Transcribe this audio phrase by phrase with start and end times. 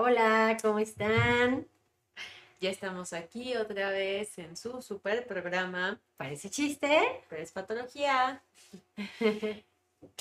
[0.00, 1.66] Hola, hola, ¿cómo están?
[2.60, 6.00] Ya estamos aquí otra vez en su super programa.
[6.16, 8.40] Parece chiste, pero es patología.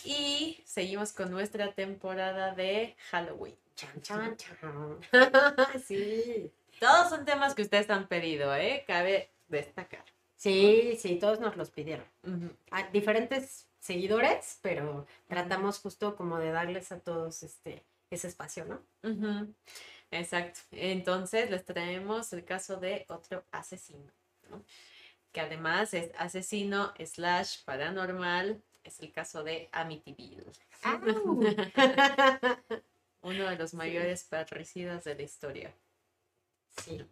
[0.03, 3.55] y seguimos con nuestra temporada de Halloween.
[3.75, 4.99] Chan, chan, chan.
[5.85, 6.51] sí.
[6.79, 8.83] Todos son temas que ustedes han pedido, ¿eh?
[8.87, 10.05] Cabe destacar.
[10.37, 12.07] Sí, sí, todos nos los pidieron.
[12.91, 18.81] diferentes seguidores, pero tratamos justo como de darles a todos este ese espacio, ¿no?
[20.11, 20.59] Exacto.
[20.71, 24.11] Entonces les traemos el caso de otro asesino,
[24.49, 24.63] ¿no?
[25.37, 30.43] que además es asesino slash paranormal, es el caso de Amityville.
[33.21, 35.71] Uno de los mayores patricidas de la historia.
[36.83, 37.05] Sí.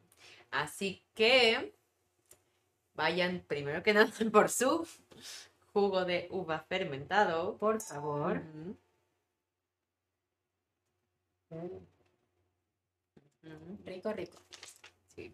[0.50, 1.76] Así que
[2.96, 4.88] vayan primero que nada por su
[5.74, 7.58] jugo de uva fermentado.
[7.58, 8.42] Por favor.
[13.86, 14.38] Rico, rico.
[15.16, 15.34] Sí.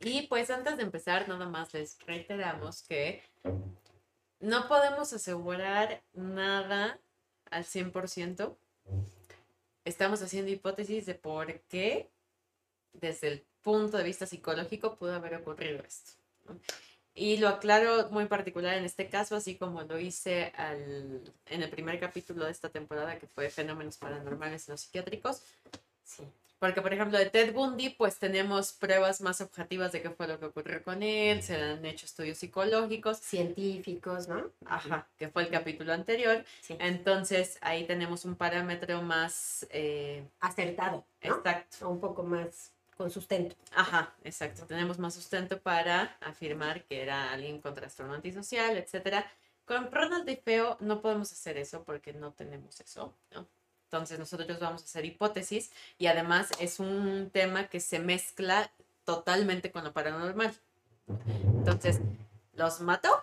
[0.00, 3.22] Y pues antes de empezar, nada más les reiteramos que
[4.40, 7.00] no podemos asegurar nada
[7.50, 8.56] al 100%.
[9.84, 12.10] Estamos haciendo hipótesis de por qué,
[12.92, 16.12] desde el punto de vista psicológico, pudo haber ocurrido esto.
[17.14, 20.52] Y lo aclaro muy particular en este caso, así como lo hice
[21.46, 25.42] en el primer capítulo de esta temporada, que fue Fenómenos Paranormales en los Psiquiátricos.
[26.02, 26.24] Sí.
[26.58, 30.40] Porque, por ejemplo, de Ted Bundy, pues tenemos pruebas más objetivas de qué fue lo
[30.40, 33.18] que ocurrió con él, se han hecho estudios psicológicos.
[33.18, 34.50] Científicos, ¿no?
[34.64, 36.44] Ajá, que fue el capítulo anterior.
[36.68, 39.66] Entonces, ahí tenemos un parámetro más...
[39.70, 41.04] Eh, Acertado.
[41.20, 41.90] Exacto.
[41.90, 43.56] Un poco más con sustento.
[43.74, 44.66] Ajá, exacto.
[44.66, 49.30] Tenemos más sustento para afirmar que era alguien con trastorno antisocial, etcétera.
[49.64, 53.46] Con Ronald y Feo no podemos hacer eso porque no tenemos eso, ¿no?
[53.84, 58.70] Entonces nosotros vamos a hacer hipótesis y además es un tema que se mezcla
[59.04, 60.54] totalmente con lo paranormal.
[61.06, 62.00] Entonces,
[62.54, 63.22] ¿los mató?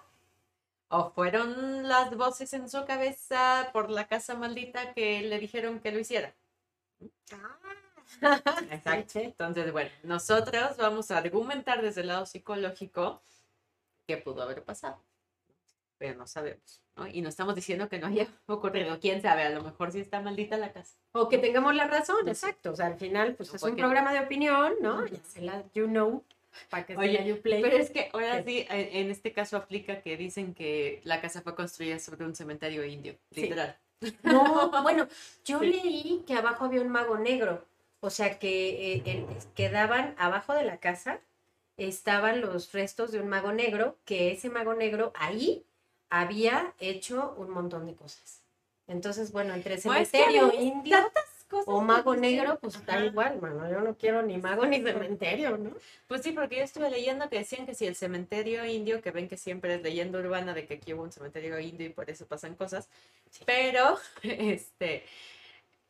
[0.88, 5.92] ¿O fueron las voces en su cabeza por la casa maldita que le dijeron que
[5.92, 6.34] lo hiciera?
[7.34, 7.58] Ah,
[8.72, 9.20] Exacto.
[9.20, 13.22] Entonces, bueno, nosotros vamos a argumentar desde el lado psicológico
[14.08, 15.04] qué pudo haber pasado,
[15.98, 16.82] pero no sabemos.
[16.96, 17.08] ¿no?
[17.08, 19.00] Y no estamos diciendo que no haya ocurrido.
[19.00, 20.98] Quién sabe, a lo mejor sí está maldita la casa.
[21.14, 22.72] O que tengamos la razón, exacto.
[22.72, 25.06] O sea, al final, pues es un programa de opinión, ¿no?
[25.06, 26.24] Ya se la, you know,
[26.70, 27.62] para que Oye, you play.
[27.62, 31.56] Pero es que ahora sí, en este caso aplica que dicen que la casa fue
[31.56, 33.78] construida sobre un cementerio indio, literal.
[34.24, 35.08] No, bueno,
[35.46, 37.66] yo leí que abajo había un mago negro.
[38.02, 39.26] O sea que eh,
[39.56, 41.22] quedaban abajo de la casa,
[41.78, 45.64] estaban los restos de un mago negro, que ese mago negro ahí
[46.10, 48.42] había hecho un montón de cosas.
[48.88, 50.98] Entonces, bueno, entre cementerio indio
[51.66, 53.70] o mago negro, pues está igual, mano.
[53.70, 55.72] Yo no quiero ni mago ni cementerio, ¿no?
[56.08, 59.28] Pues sí, porque yo estuve leyendo que decían que si el cementerio indio, que ven
[59.28, 62.26] que siempre es leyenda urbana de que aquí hubo un cementerio indio y por eso
[62.26, 62.90] pasan cosas,
[63.46, 65.04] pero este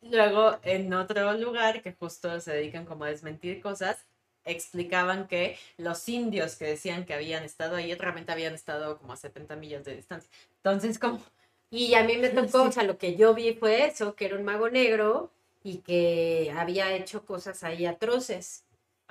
[0.02, 4.04] Luego, en otro lugar, que justo se dedican como a desmentir cosas,
[4.44, 9.16] explicaban que los indios que decían que habían estado ahí realmente habían estado como a
[9.16, 10.30] 70 millas de distancia.
[10.56, 11.22] Entonces, como...
[11.70, 14.36] Y a mí me tocó, o sea, lo que yo vi fue eso, que era
[14.36, 15.32] un mago negro
[15.62, 18.64] y que había hecho cosas ahí atroces.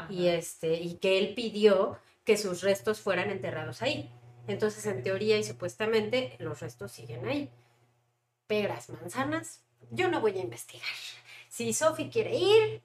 [0.09, 4.11] Y, este, y que él pidió que sus restos fueran enterrados ahí.
[4.47, 7.49] Entonces, en teoría y supuestamente, los restos siguen ahí.
[8.47, 10.87] Peras, manzanas, yo no voy a investigar.
[11.49, 12.81] Si Sofi quiere ir,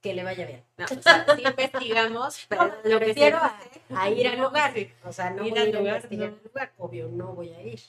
[0.00, 0.64] que le vaya bien.
[0.76, 3.38] No, o sea, sí investigamos, pero lo que quiero
[3.94, 4.74] a, ir al lugar.
[5.04, 6.72] O sea, no ir voy a ir a investigar al lugar.
[6.78, 7.80] Obvio, no voy a ir.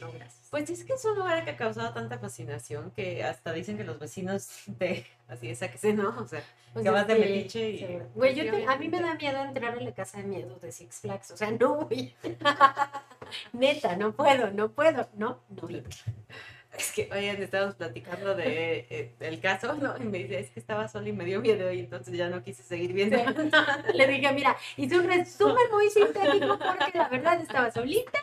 [0.00, 0.48] No, gracias.
[0.50, 3.84] Pues es que es un lugar que ha causado tanta fascinación que hasta dicen que
[3.84, 6.42] los vecinos de así esa que se no, o sea,
[6.72, 8.02] pues que vas de metiche y.
[8.14, 11.00] Güey, yo a mí me da miedo entrar en la casa de miedo de Six
[11.00, 12.14] Flags, o sea, no voy.
[13.52, 15.68] Neta, no puedo, no puedo, no, no.
[16.76, 19.94] Es que, oigan, estábamos platicando de, eh, del caso, ¿no?
[19.98, 22.42] Y me dice, es que estaba sola y me dio miedo y entonces ya no
[22.42, 23.16] quise seguir viendo.
[23.94, 28.18] Le dije, mira, hice un resumen muy sintético porque la verdad estaba solita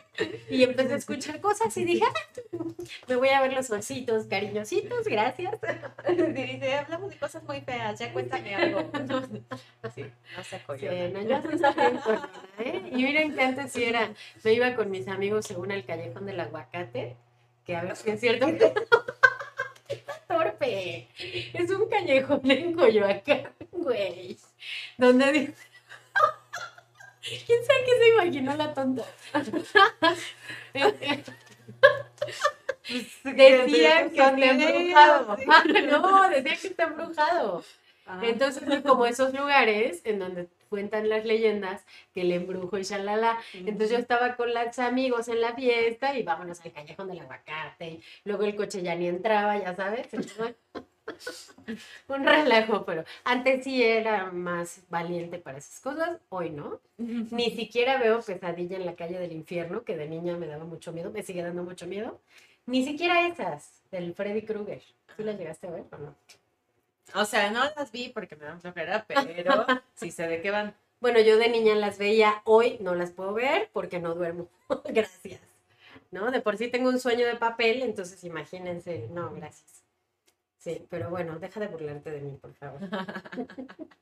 [0.49, 2.63] y empecé a escuchar cosas y dije, "Ah,
[3.07, 5.53] me voy a ver los ositos cariñositos, gracias.
[6.09, 8.79] Y dice, hablamos de cosas muy feas, ya cuéntame algo.
[9.93, 10.05] Sí,
[10.35, 10.91] no se Sí, acogió.
[11.09, 12.29] no, yo sí soy coñona,
[12.59, 12.81] ¿eh?
[12.91, 14.09] Y miren que antes sí era,
[14.43, 17.15] me iba con mis amigos según el callejón del aguacate,
[17.69, 18.47] que a veces es cierto
[20.27, 21.07] torpe.
[21.53, 24.35] Es un callejón en Coyoacán, güey.
[24.97, 25.53] Donde dice.
[27.45, 29.05] ¿Quién sabe qué se imaginó la tonta?
[32.83, 35.37] Decían que está embrujado.
[35.91, 37.63] No, decían que está embrujado.
[38.07, 38.19] Ah.
[38.23, 43.37] Entonces, es como esos lugares en donde cuentan las leyendas que el embrujo y shalala.
[43.53, 47.89] Entonces yo estaba con los amigos en la fiesta y vámonos al callejón del aguacate.
[47.89, 50.07] Y luego el coche ya ni entraba, ya sabes.
[52.07, 56.79] Un relajo, pero antes sí era más valiente para esas cosas, hoy no.
[56.97, 60.91] Ni siquiera veo pesadilla en la calle del infierno, que de niña me daba mucho
[60.91, 62.19] miedo, me sigue dando mucho miedo.
[62.65, 64.81] Ni siquiera esas, del Freddy Krueger.
[65.17, 66.15] ¿Tú las llegaste a ver o no?
[67.15, 69.65] O sea, no las vi porque me dan flojera, pero
[69.95, 70.75] sí sé de qué van.
[70.99, 74.49] Bueno, yo de niña las veía, hoy no las puedo ver porque no duermo.
[74.85, 75.41] gracias.
[76.11, 76.31] ¿No?
[76.31, 79.83] De por sí tengo un sueño de papel, entonces imagínense, no, gracias.
[80.57, 82.81] Sí, pero bueno, deja de burlarte de mí, por favor.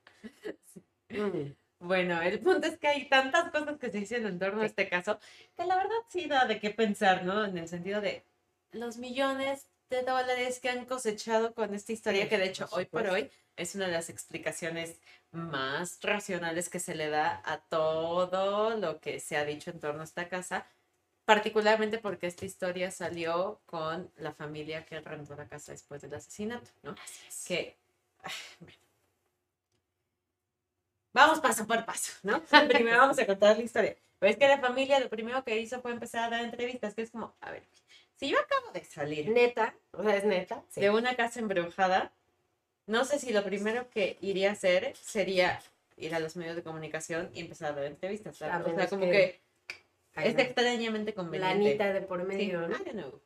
[1.10, 1.54] Mm.
[1.80, 4.90] Bueno, el punto es que hay tantas cosas que se dicen en torno a este
[4.90, 5.20] caso
[5.56, 7.46] que la verdad sí da de qué pensar, ¿no?
[7.46, 8.26] En el sentido de
[8.72, 13.08] los millones de dólares que han cosechado con esta historia, que de hecho hoy por
[13.08, 15.00] hoy es una de las explicaciones
[15.32, 20.02] más racionales que se le da a todo lo que se ha dicho en torno
[20.02, 20.68] a esta casa,
[21.26, 26.70] particularmente porque esta historia salió con la familia que rentó la casa después del asesinato,
[26.84, 26.96] ¿no?
[27.46, 27.78] que
[28.24, 28.78] ah, bueno.
[31.14, 32.42] vamos paso por paso, ¿no?
[32.68, 33.96] Primero vamos a contar la historia.
[34.20, 37.04] Pero es que la familia lo primero que hizo fue empezar a dar entrevistas, que
[37.04, 37.64] es como, a ver,
[38.18, 40.64] si yo acabo de salir Neta, o sea, es neta.
[40.70, 40.82] Sí.
[40.82, 42.12] de una casa embrujada,
[42.86, 45.60] no sé si lo primero que iría a hacer sería
[45.98, 48.38] ir a los medios de comunicación y empezar a dar entrevistas.
[48.38, 48.56] ¿sabes?
[48.68, 50.42] A O sea, como que que, es no.
[50.42, 51.56] extrañamente conveniente.
[51.56, 52.78] Lanita de por Sí, medio, I ¿no?
[52.78, 53.22] don't know.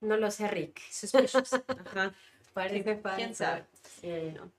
[0.00, 0.80] No lo sé, Rick.
[0.90, 1.52] Suspicious.
[1.86, 2.14] Ajá.
[2.52, 3.16] Parece falso.
[3.16, 3.64] ¿Quién sabe?
[4.00, 4.32] Sí.
[4.34, 4.50] ¿no?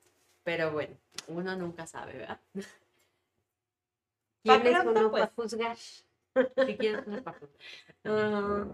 [0.43, 0.95] Pero bueno,
[1.27, 2.39] uno nunca sabe, ¿verdad?
[4.43, 5.23] ¿Quién es uno pues.
[5.23, 5.77] para juzgar?
[5.77, 7.49] Si quieres una pajuda.
[8.03, 8.67] Ajá.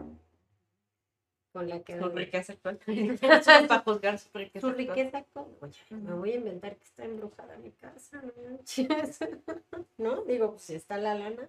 [1.53, 2.79] Con la que Su riqueza actual.
[3.67, 4.75] para juzgar su riqueza Su actual.
[4.87, 5.55] riqueza, ¿cómo?
[5.61, 9.19] Oye, me voy a inventar que está embrujada mi casa, no manches.
[9.97, 10.23] ¿No?
[10.23, 11.47] Digo, pues si está la lana.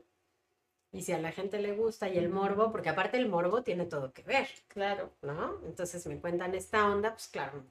[0.93, 3.85] Y si a la gente le gusta y el morbo, porque aparte el morbo tiene
[3.87, 5.11] todo que ver, Claro.
[5.23, 5.59] ¿no?
[5.65, 7.65] Entonces me cuentan esta onda, pues claro,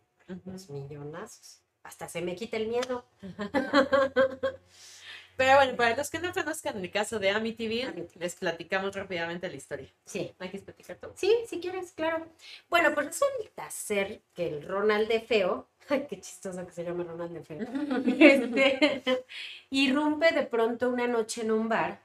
[0.44, 1.62] los millonazos.
[1.84, 3.06] Hasta se me quita el miedo.
[5.36, 8.20] Pero bueno, para los que no conozcan el caso de Amityville, Amityville.
[8.20, 9.90] les platicamos rápidamente la historia.
[10.06, 10.34] Sí.
[10.40, 11.14] ¿Hay que platicar todo?
[11.16, 12.26] Sí, si quieres, claro.
[12.70, 17.34] Bueno, pues resulta ser que el Ronald de Feo, qué chistoso que se llama Ronald
[17.34, 17.60] de Feo,
[18.20, 19.26] este,
[19.72, 22.00] irrumpe de pronto una noche en un bar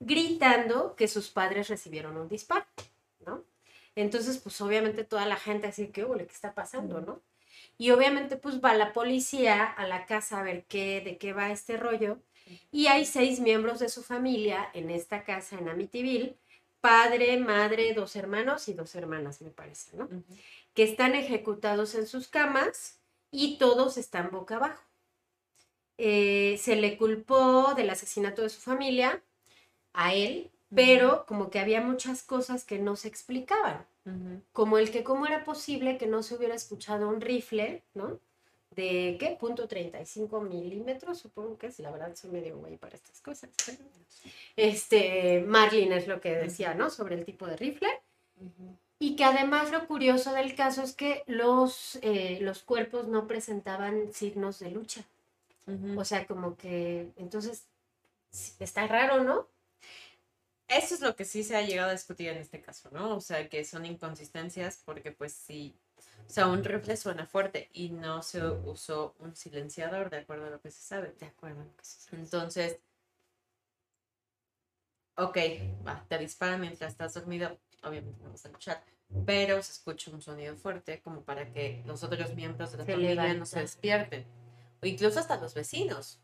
[0.00, 2.66] gritando que sus padres recibieron un disparo,
[3.24, 3.44] ¿no?
[3.94, 7.22] Entonces, pues obviamente toda la gente así que, "Ole, ¿qué está pasando, no?
[7.78, 11.50] Y obviamente pues va la policía a la casa a ver qué, de qué va
[11.50, 12.18] este rollo.
[12.70, 16.36] Y hay seis miembros de su familia en esta casa en Amityville,
[16.80, 20.08] padre, madre, dos hermanos y dos hermanas, me parece, ¿no?
[20.74, 22.98] Que están ejecutados en sus camas
[23.30, 24.82] y todos están boca abajo.
[25.98, 29.22] Eh, se le culpó del asesinato de su familia
[29.92, 33.86] a él, pero como que había muchas cosas que no se explicaban,
[34.52, 38.18] como el que cómo era posible que no se hubiera escuchado un rifle, ¿no?
[38.74, 43.20] De qué punto 35 milímetros, supongo que es, la verdad soy medio güey para estas
[43.20, 43.50] cosas.
[43.66, 43.78] pero,
[44.56, 46.88] Este, Marlin es lo que decía, ¿no?
[46.88, 47.88] Sobre el tipo de rifle.
[48.98, 54.12] Y que además lo curioso del caso es que los, eh, los cuerpos no presentaban
[54.12, 55.04] signos de lucha.
[55.96, 57.66] O sea, como que entonces
[58.58, 59.46] está raro, ¿no?
[60.72, 63.16] Eso es lo que sí se ha llegado a discutir en este caso, ¿no?
[63.16, 65.74] O sea, que son inconsistencias porque pues sí,
[66.26, 70.50] o sea, un rifle suena fuerte y no se usó un silenciador, de acuerdo a
[70.50, 71.12] lo que se sabe.
[71.20, 71.64] De acuerdo.
[71.76, 72.16] que sí, sí.
[72.16, 72.78] Entonces,
[75.16, 75.36] ok,
[75.86, 78.82] va, te disparan mientras estás dormido, obviamente no vas a luchar,
[79.26, 82.92] pero se escucha un sonido fuerte como para que los otros miembros de la Se
[82.92, 83.46] familia no levantan.
[83.46, 84.26] se despierten,
[84.82, 86.20] o incluso hasta los vecinos.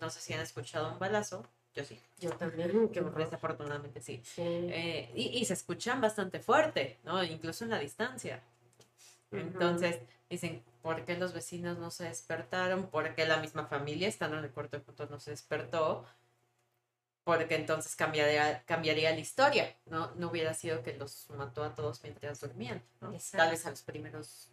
[0.00, 2.00] No sé si han escuchado un balazo, Yo sí.
[2.18, 3.24] Yo también, qué horror.
[3.24, 4.20] Desafortunadamente sí.
[4.24, 4.42] Sí.
[4.42, 7.22] Eh, y, y se escuchan bastante fuerte, ¿no?
[7.24, 8.42] Incluso en la distancia.
[9.30, 9.98] Entonces,
[10.30, 12.86] dicen, ¿por qué los vecinos no se despertaron?
[12.86, 16.04] ¿Por qué la misma familia, estando en el cuarto juntos, no se despertó?
[17.24, 20.12] Porque entonces cambiaría, cambiaría la historia, ¿no?
[20.16, 23.12] No hubiera sido que los mató a todos mientras dormían, ¿no?
[23.32, 24.50] Tal vez a los primeros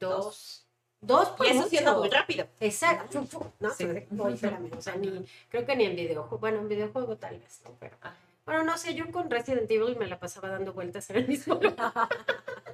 [0.00, 0.24] Dos.
[0.24, 0.63] Dos
[1.06, 1.68] por Y eso mucho.
[1.70, 2.46] siendo muy rápido.
[2.60, 3.24] Exacto.
[3.60, 3.86] No, Sí.
[4.10, 7.60] no, espérame, o sea, ni, creo que ni en videojuego, bueno, en videojuego tal vez,
[7.64, 7.76] ¿no?
[7.80, 8.16] Pero, Ajá.
[8.46, 11.54] bueno, no sé, yo con Resident Evil me la pasaba dando vueltas en el mismo
[11.54, 11.74] lugar.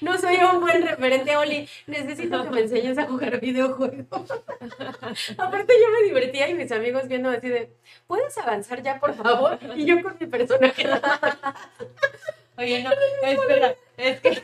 [0.00, 1.68] No soy un buen referente, Oli.
[1.88, 4.30] Necesito que me enseñes a jugar videojuegos.
[5.38, 7.72] Aparte, yo me divertía y mis amigos viendo así de,
[8.06, 9.58] ¿puedes avanzar ya, por favor?
[9.74, 10.86] Y yo con mi personaje.
[12.58, 12.90] Oye, no,
[13.28, 14.42] espera, es que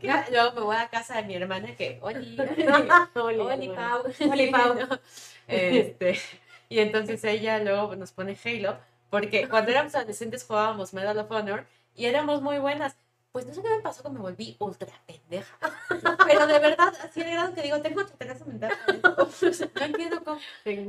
[0.00, 2.36] ya, luego me voy a casa de mi hermana que, oye,
[3.14, 4.02] Oli, Oli, Pau.
[4.30, 4.76] Oli, Pau.
[5.48, 6.18] Este,
[6.68, 8.76] y entonces ella luego nos pone Halo,
[9.08, 11.64] porque cuando éramos adolescentes jugábamos Medal of Honor
[11.94, 12.96] y éramos muy buenas.
[13.32, 15.58] Pues no sé qué me pasó que me volví ultra pendeja.
[16.26, 18.72] Pero de verdad, así de grado que digo, tengo retraso mental.
[18.86, 20.40] No entiendo cómo.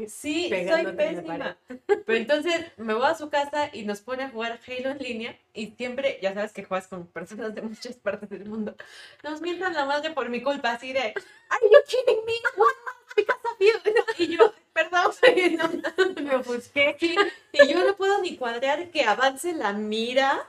[0.08, 1.58] Sí, soy pésima.
[1.86, 5.40] Pero entonces me voy a su casa y nos pone a jugar Halo en línea
[5.54, 8.76] y siempre, ya sabes que juegas con personas de muchas partes del mundo,
[9.24, 11.14] nos mientan la madre por mi culpa, así de,
[11.50, 12.34] ¿Are you kidding me?
[12.56, 12.74] What?
[13.16, 14.24] Because of you.
[14.24, 15.12] Y yo, perdón,
[16.16, 16.96] no, Me ofusqué.
[17.00, 17.16] Sí,
[17.52, 20.48] y yo no puedo ni cuadrar que avance la mira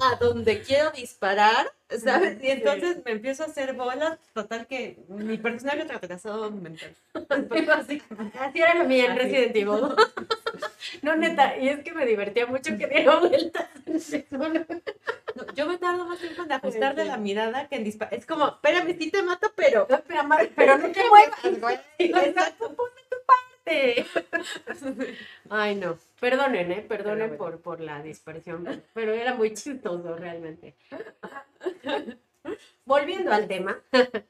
[0.00, 2.38] a donde quiero disparar, ¿sabes?
[2.42, 2.50] Y Sí.
[2.52, 6.94] entonces me empiezo a hacer bolas, total que mi personaje retrasado mental.
[8.40, 9.16] Así era lo mío en.
[9.16, 9.94] Resident Evil.
[11.00, 13.66] No, neta, y es que me divertía mucho que diera vueltas.
[15.34, 18.12] No, yo me tardo más tiempo en ajustarle la mirada que en disparar.
[18.12, 19.86] Es como, espérame, sí te mato, pero...
[20.06, 21.78] Pero, ma- pero no te muevas, güey.
[21.98, 22.76] Exacto.
[23.66, 24.04] Sí.
[25.50, 25.98] Ay, no.
[26.20, 26.84] Perdonen, ¿eh?
[26.86, 28.82] Perdonen por, por la dispersión.
[28.94, 30.74] Pero era muy chistoso, realmente.
[32.84, 33.78] Volviendo al tema.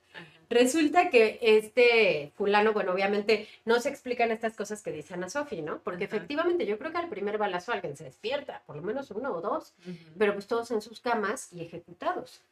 [0.51, 5.63] Resulta que este fulano, bueno, obviamente no se explican estas cosas que dice Ana Sofi,
[5.63, 5.79] ¿no?
[5.79, 6.17] Porque Ajá.
[6.17, 9.41] efectivamente yo creo que al primer balazo alguien se despierta, por lo menos uno o
[9.41, 9.73] dos,
[10.19, 12.43] pero pues todos en sus camas y ejecutados.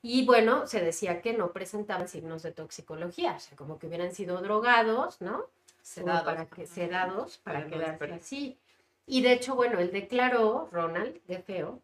[0.00, 4.14] Y bueno, se decía que no presentaban signos de toxicología, o sea, como que hubieran
[4.14, 5.44] sido drogados, ¿no?
[5.82, 6.24] Sedados.
[6.24, 8.58] para que sedados para quedarse así.
[9.06, 11.82] Y de hecho, bueno, él declaró, Ronald, de feo,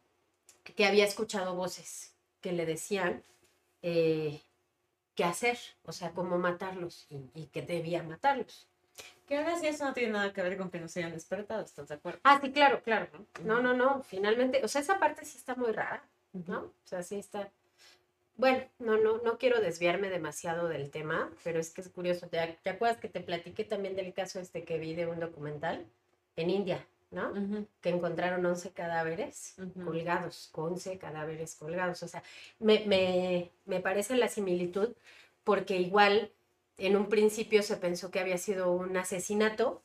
[0.62, 3.22] que había escuchado voces que le decían
[3.82, 4.40] eh,
[5.14, 8.68] qué hacer, o sea, cómo matarlos y, y que debía matarlos.
[9.26, 11.64] Que ahora sí eso no tiene nada que ver con que no se hayan despertado,
[11.64, 12.20] ¿estás de acuerdo?
[12.22, 13.08] Ah, sí, claro, claro.
[13.42, 16.60] No, no, no, finalmente, o sea, esa parte sí está muy rara, ¿no?
[16.60, 17.50] O sea, sí está.
[18.36, 22.28] Bueno, no, no, no quiero desviarme demasiado del tema, pero es que es curioso.
[22.28, 25.86] ¿Te, te acuerdas que te platiqué también del caso este que vi de un documental
[26.36, 27.32] en India, ¿no?
[27.80, 32.02] Que encontraron 11 cadáveres colgados, 11 cadáveres colgados.
[32.02, 32.22] O sea,
[32.58, 34.94] me, me, me parece la similitud
[35.42, 36.30] porque igual
[36.76, 39.82] en un principio se pensó que había sido un asesinato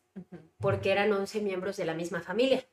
[0.60, 2.66] porque eran 11 miembros de la misma familia.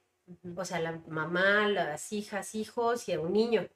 [0.56, 3.66] O sea, la mamá, las hijas, hijos y un niño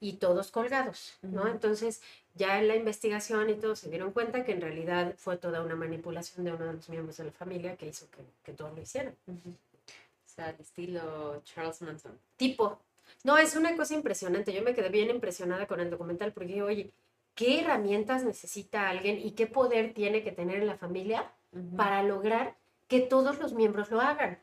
[0.00, 1.48] y todos colgados, ¿no?
[1.48, 2.02] Entonces,
[2.34, 5.76] ya en la investigación y todo se dieron cuenta que en realidad fue toda una
[5.76, 8.82] manipulación de uno de los miembros de la familia que hizo que, que todos lo
[8.82, 9.14] hicieran.
[9.26, 12.18] O sea, al estilo Charles Manson.
[12.36, 12.78] Tipo,
[13.24, 14.52] no, es una cosa impresionante.
[14.52, 16.90] Yo me quedé bien impresionada con el documental porque dije, oye,
[17.34, 21.30] ¿qué herramientas necesita alguien y qué poder tiene que tener en la familia
[21.76, 22.56] para lograr
[22.88, 24.38] que todos los miembros lo hagan?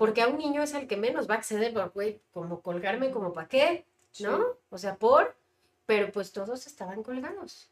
[0.00, 3.34] Porque a un niño es el que menos va a acceder, güey, como colgarme, como
[3.34, 3.84] para qué,
[4.20, 4.38] ¿no?
[4.38, 4.44] Sí.
[4.70, 5.36] O sea, por,
[5.84, 7.68] pero pues todos estaban colgados.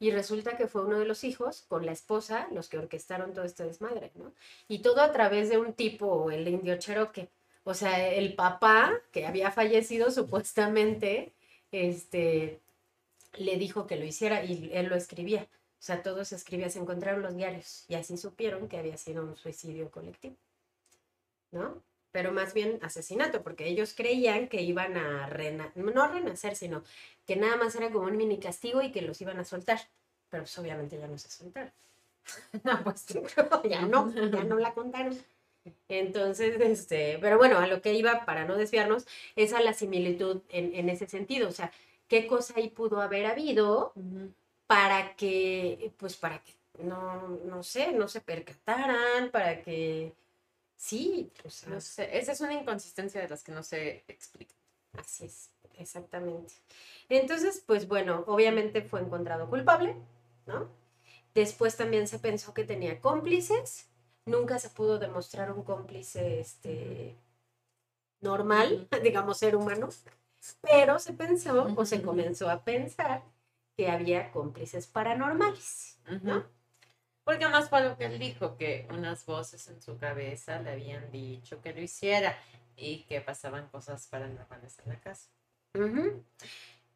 [0.00, 3.44] Y resulta que fue uno de los hijos con la esposa los que orquestaron todo
[3.44, 4.32] este desmadre, ¿no?
[4.66, 7.28] Y todo a través de un tipo, el indio Cherokee.
[7.62, 11.32] O sea, el papá, que había fallecido supuestamente,
[11.70, 12.58] este,
[13.34, 15.42] le dijo que lo hiciera y él lo escribía.
[15.42, 19.36] O sea, todos escribían, se encontraron los diarios y así supieron que había sido un
[19.36, 20.34] suicidio colectivo,
[21.50, 21.82] ¿no?
[22.12, 26.82] Pero más bien asesinato, porque ellos creían que iban a rena no a renacer, sino
[27.26, 29.80] que nada más era como un mini castigo y que los iban a soltar.
[30.30, 31.72] Pero pues obviamente ya no se soltaron.
[32.64, 33.06] No, pues
[33.68, 35.16] ya no, ya no la contaron.
[35.88, 40.42] Entonces, este, pero bueno, a lo que iba para no desviarnos es a la similitud
[40.48, 41.48] en, en ese sentido.
[41.48, 41.72] O sea,
[42.08, 43.92] ¿qué cosa ahí pudo haber habido
[44.66, 46.52] para que, pues para que,
[46.82, 50.12] no, no sé, no se percataran, para que,
[50.78, 51.30] sí,
[51.68, 54.54] No sé, esa es una inconsistencia de las que no se explica.
[54.94, 56.54] así es, exactamente.
[57.08, 59.96] Entonces, pues bueno, obviamente fue encontrado culpable,
[60.46, 60.70] ¿no?
[61.34, 63.88] Después también se pensó que tenía cómplices.
[64.24, 67.16] nunca se pudo demostrar un cómplice este,
[68.20, 69.88] normal, digamos ser humano,
[70.60, 73.22] pero se pensó o se comenzó a pensar
[73.76, 76.44] que había cómplices paranormales, ¿no?
[77.28, 81.10] Porque más fue lo que él dijo, que unas voces en su cabeza le habían
[81.10, 82.34] dicho que lo hiciera
[82.74, 85.28] y que pasaban cosas paranormales en la casa.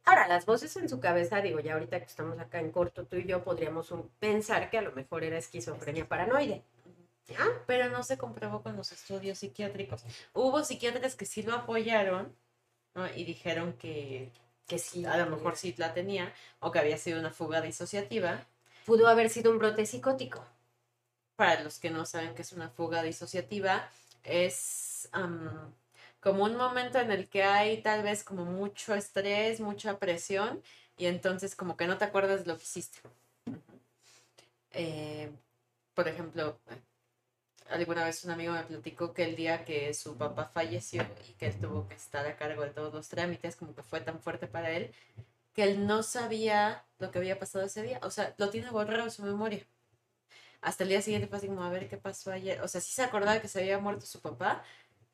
[0.07, 3.17] Ahora, las voces en su cabeza, digo, ya ahorita que estamos acá en corto, tú
[3.17, 6.63] y yo podríamos pensar que a lo mejor era esquizofrenia paranoide.
[7.67, 10.03] Pero no se comprobó con los estudios psiquiátricos.
[10.33, 12.35] Hubo psiquiatras que sí lo apoyaron
[13.17, 14.33] y dijeron que,
[14.67, 18.47] que sí, a lo mejor sí la tenía o que había sido una fuga disociativa.
[18.85, 20.45] Pudo haber sido un brote psicótico.
[21.37, 23.89] Para los que no saben qué es una fuga disociativa,
[24.23, 25.09] es
[26.21, 30.63] como un momento en el que hay tal vez como mucho estrés, mucha presión
[30.97, 32.99] y entonces como que no te acuerdas lo que hiciste.
[34.73, 35.31] Eh,
[35.95, 36.59] por ejemplo,
[37.69, 41.47] alguna vez un amigo me platicó que el día que su papá falleció y que
[41.47, 44.47] él tuvo que estar a cargo de todos los trámites, como que fue tan fuerte
[44.47, 44.93] para él,
[45.53, 48.01] que él no sabía lo que había pasado ese día.
[48.03, 49.67] O sea, lo tiene borrado en su memoria.
[50.61, 52.61] Hasta el día siguiente así como, a ver qué pasó ayer.
[52.63, 54.63] O sea, sí se acordaba que se había muerto su papá,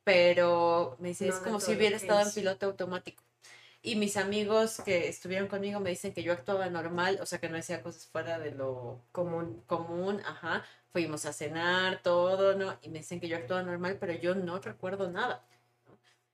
[0.04, 3.23] pero me dice, es como si hubiera estado en piloto automático.
[3.80, 7.49] Y mis amigos que estuvieron conmigo me dicen que yo actuaba normal, o sea, que
[7.49, 10.64] no hacía cosas fuera de lo común, común, ajá.
[10.90, 12.76] Fuimos a cenar, todo, ¿no?
[12.83, 15.47] Y me dicen que yo actuaba normal, pero yo no recuerdo nada.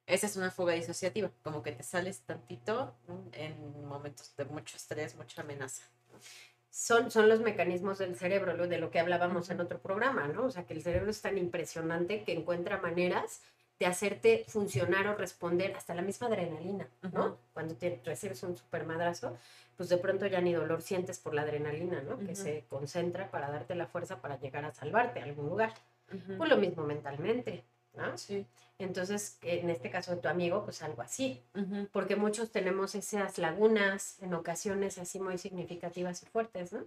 [0.07, 2.95] Esa es una fuga disociativa, como que te sales tantito
[3.33, 5.83] en momentos de mucho estrés, mucha amenaza.
[6.71, 10.47] Son, son los mecanismos del cerebro, lo de lo que hablábamos en otro programa, ¿no?
[10.47, 13.41] O sea, que el cerebro es tan impresionante que encuentra maneras
[13.79, 17.39] de hacerte funcionar o responder hasta la misma adrenalina, ¿no?
[17.53, 19.37] Cuando te, recibes un super madrazo,
[19.77, 22.19] pues de pronto ya ni dolor sientes por la adrenalina, ¿no?
[22.19, 25.75] Que se concentra para darte la fuerza para llegar a salvarte a algún lugar.
[26.37, 28.17] Pues lo mismo mentalmente, ¿no?
[28.17, 28.47] Sí.
[28.79, 31.41] Entonces, en este caso de tu amigo, pues algo así,
[31.93, 36.85] porque muchos tenemos esas lagunas en ocasiones así muy significativas y fuertes, ¿no?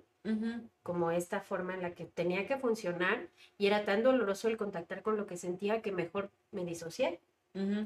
[0.84, 3.27] Como esta forma en la que tenía que funcionar
[3.58, 7.22] y era tan doloroso el contactar con lo que sentía que mejor me disocié.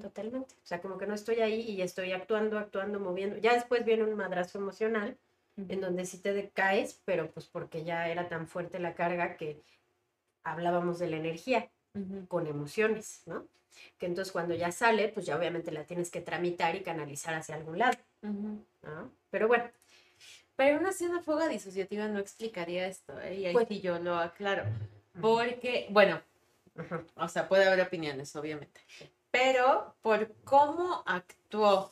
[0.02, 0.56] Totalmente.
[0.56, 3.38] O sea, como que no estoy ahí y estoy actuando, actuando, moviendo.
[3.38, 5.16] Ya después viene un madrazo emocional
[5.56, 9.62] en donde sí te decaes, pero pues porque ya era tan fuerte la carga que
[10.44, 11.70] hablábamos de la energía
[12.28, 13.46] con emociones, ¿no?
[13.98, 17.56] Que entonces cuando ya sale, pues ya obviamente la tienes que tramitar y canalizar hacia
[17.56, 17.98] algún lado.
[19.30, 19.70] Pero bueno.
[20.56, 23.36] Pero una, una fuga disociativa no explicaría esto, ¿eh?
[23.36, 24.64] y ahí pues sí yo lo aclaro.
[25.20, 26.22] Porque, bueno,
[27.16, 28.82] o sea, puede haber opiniones, obviamente.
[29.32, 31.92] Pero por cómo actuó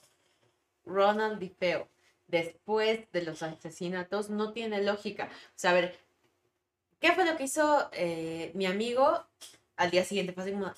[0.85, 1.87] Ronald DiFeo
[2.27, 5.29] después de los asesinatos, no tiene lógica.
[5.31, 5.97] O sea, a ver,
[6.99, 9.25] ¿qué fue lo que hizo eh, mi amigo?
[9.79, 10.73] Al día siguiente fue como,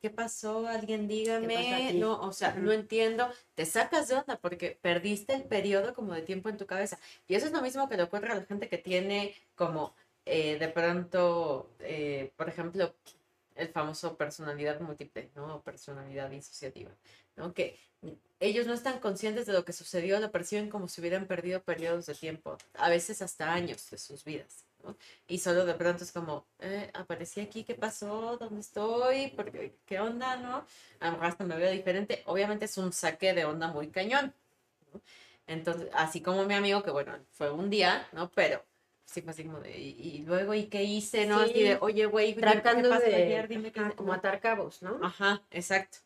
[0.00, 0.68] ¿qué pasó?
[0.68, 5.92] Alguien dígame, no, o sea, no entiendo, te sacas de onda porque perdiste el periodo
[5.92, 6.96] como de tiempo en tu cabeza.
[7.26, 9.92] Y eso es lo mismo que le ocurre a la gente que tiene como
[10.24, 12.94] eh, de pronto, eh, por ejemplo,
[13.56, 15.60] el famoso personalidad múltiple, ¿no?
[15.62, 16.92] Personalidad disociativa,
[17.34, 17.52] ¿no?
[17.54, 17.76] Que
[18.38, 22.06] ellos no están conscientes de lo que sucedió, lo perciben como si hubieran perdido periodos
[22.06, 24.64] de tiempo, a veces hasta años de sus vidas.
[25.26, 28.36] Y solo de pronto es como, eh, aparecí aquí, ¿qué pasó?
[28.38, 29.32] ¿Dónde estoy?
[29.36, 30.66] Porque, ¿Qué onda, no?
[31.00, 32.22] A lo mejor hasta me veo diferente.
[32.26, 34.34] Obviamente es un saque de onda muy cañón.
[35.46, 38.30] Entonces, así como mi amigo, que bueno, fue un día, ¿no?
[38.30, 38.64] Pero
[39.04, 41.26] sí fue así como de, y, luego, ¿y qué hice?
[41.26, 41.40] ¿No?
[41.40, 43.48] Así de, oye, güey, tratando de, ayer?
[43.48, 44.98] Dime qué como atar cabos, ¿no?
[45.02, 45.98] Ajá, exacto.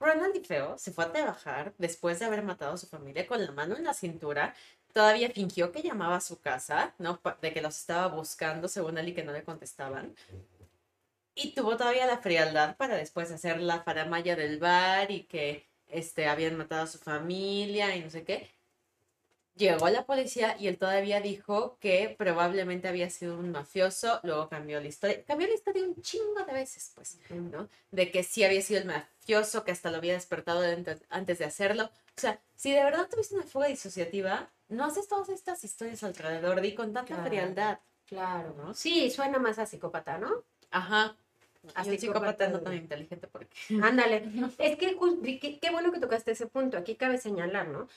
[0.00, 3.52] Ronald Feo se fue a trabajar después de haber matado a su familia con la
[3.52, 4.54] mano en la cintura
[4.92, 7.20] todavía fingió que llamaba a su casa, ¿no?
[7.40, 10.14] De que los estaba buscando, según él, y que no le contestaban.
[11.34, 16.26] Y tuvo todavía la frialdad para después hacer la faramaya del bar y que este,
[16.26, 18.50] habían matado a su familia y no sé qué.
[19.56, 24.80] Llegó la policía y él todavía dijo que probablemente había sido un mafioso, luego cambió
[24.80, 25.22] la historia.
[25.24, 27.68] Cambió la historia un chingo de veces, pues, ¿no?
[27.90, 30.62] De que sí había sido el mafioso, que hasta lo había despertado
[31.10, 31.90] antes de hacerlo.
[32.16, 36.60] O sea, si de verdad tuviste una fuga disociativa, no haces todas estas historias alrededor
[36.60, 37.80] de con tanta frialdad.
[38.06, 38.74] Claro, ¿no?
[38.74, 40.44] Sí, suena más a psicópata, ¿no?
[40.70, 41.16] Ajá.
[41.74, 43.56] A psicópata no tan inteligente porque.
[43.82, 44.24] Ándale.
[44.58, 44.96] es que
[45.40, 46.78] qué, qué bueno que tocaste ese punto.
[46.78, 47.88] Aquí cabe señalar, ¿no?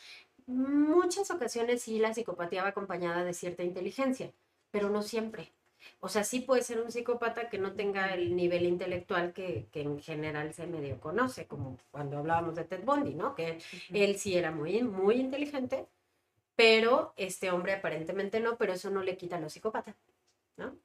[0.46, 4.32] Muchas ocasiones sí la psicopatía va acompañada de cierta inteligencia,
[4.72, 5.54] pero no siempre.
[6.00, 9.82] O sea, sí puede ser un psicópata que no tenga el nivel intelectual que, que
[9.82, 13.36] en general se medio conoce, como cuando hablábamos de Ted Bundy, ¿no?
[13.36, 13.58] Que
[13.94, 15.88] él sí era muy, muy inteligente,
[16.56, 19.96] pero este hombre aparentemente no, pero eso no le quita a los psicópatas,
[20.58, 20.78] ¿no?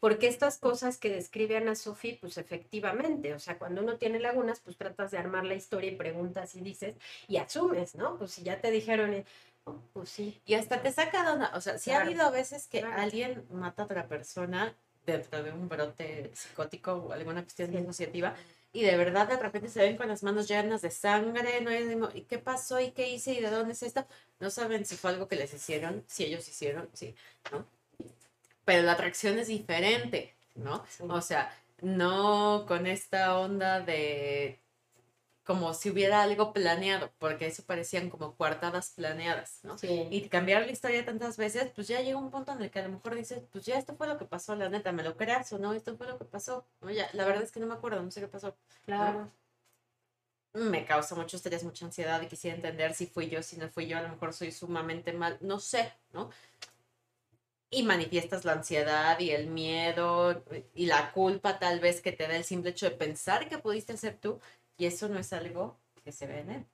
[0.00, 4.60] porque estas cosas que describe Ana Sofía, pues efectivamente, o sea, cuando uno tiene lagunas,
[4.60, 6.96] pues tratas de armar la historia y preguntas y dices
[7.28, 8.18] y asumes, ¿no?
[8.18, 9.24] Pues si ya te dijeron,
[9.64, 10.40] oh, pues sí.
[10.44, 13.00] Y hasta te saca de onda, o sea, sí ha habido veces que Claro.
[13.00, 14.74] alguien mata a otra persona
[15.04, 17.76] dentro de un brote psicótico o alguna cuestión Sí.
[17.78, 18.34] disociativa
[18.76, 21.98] y de verdad de repente se ven con las manos llenas de sangre, no hay
[22.14, 22.78] ¿y qué pasó?
[22.78, 23.32] ¿Y qué hice?
[23.32, 24.06] ¿Y de dónde es esto?
[24.38, 27.14] No saben si fue algo que les hicieron, si ellos hicieron, sí,
[27.50, 27.66] ¿no?
[28.66, 30.84] Pero la atracción es diferente, ¿no?
[30.90, 31.04] Sí.
[31.08, 34.58] O sea, no con esta onda de
[35.46, 39.78] como si hubiera algo planeado, porque eso parecían como coartadas planeadas, ¿no?
[39.78, 40.08] Sí.
[40.10, 42.82] Y cambiar la historia tantas veces, pues ya llega un punto en el que a
[42.82, 45.52] lo mejor dices, pues ya esto fue lo que pasó, la neta, ¿me lo creas
[45.52, 45.72] o no?
[45.72, 46.66] Esto fue lo que pasó.
[46.80, 48.56] No, ya, la verdad es que no me acuerdo, no sé qué pasó.
[48.84, 49.30] Claro.
[50.52, 53.86] Me causa mucho estrés, mucha ansiedad y quisiera entender si fui yo, si no fui
[53.86, 56.30] yo, a lo mejor soy sumamente mal, no sé, ¿no?
[57.70, 60.42] Y manifiestas la ansiedad y el miedo
[60.74, 63.96] y la culpa tal vez que te da el simple hecho de pensar que pudiste
[63.96, 64.40] ser tú
[64.76, 66.66] y eso no es algo que se ve en él.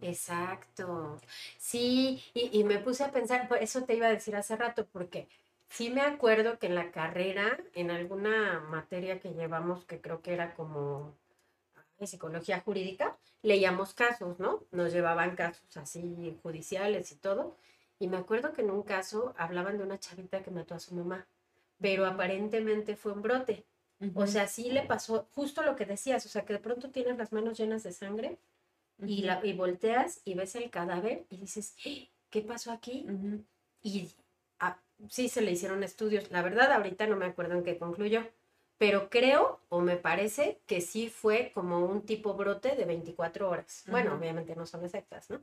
[0.00, 1.20] Exacto.
[1.58, 4.86] Sí, y, y me puse a pensar, por eso te iba a decir hace rato,
[4.92, 5.28] porque
[5.68, 10.32] sí me acuerdo que en la carrera, en alguna materia que llevamos, que creo que
[10.32, 11.14] era como
[12.02, 14.62] psicología jurídica, leíamos casos, ¿no?
[14.70, 17.56] Nos llevaban casos así judiciales y todo.
[17.98, 20.94] Y me acuerdo que en un caso hablaban de una chavita que mató a su
[20.94, 21.26] mamá,
[21.80, 23.64] pero aparentemente fue un brote.
[24.14, 27.16] O sea, sí le pasó justo lo que decías, o sea, que de pronto tienes
[27.16, 28.38] las manos llenas de sangre
[29.06, 31.90] y, la, y volteas y ves el cadáver y dices, "¡Ah!
[32.30, 33.06] ¿qué pasó aquí?
[33.82, 34.10] Y
[34.60, 34.78] ah,
[35.08, 36.30] sí se le hicieron estudios.
[36.30, 38.26] La verdad, ahorita no me acuerdo en qué concluyó,
[38.78, 43.84] pero creo o me parece que sí fue como un tipo brote de 24 horas.
[43.88, 45.40] Bueno, obviamente no son exactas, ¿no?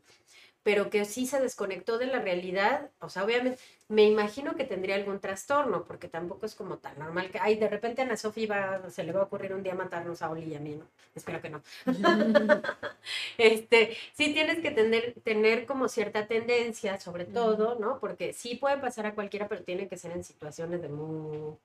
[0.64, 2.92] Pero que sí se desconectó de la realidad.
[3.00, 7.32] O sea, obviamente, me imagino que tendría algún trastorno, porque tampoco es como tan normal
[7.32, 8.48] que, ay, de repente a Ana Sofía
[8.82, 10.86] va- se le va a ocurrir un día matarnos a Oli y a mí, ¿no?
[11.16, 11.62] Espero que no.
[13.38, 18.00] Este, sí tienes que tener, tener como cierta tendencia, sobre todo, ¿no?
[18.00, 21.56] Porque sí puede pasar a cualquiera, pero tiene que ser en situaciones de muy,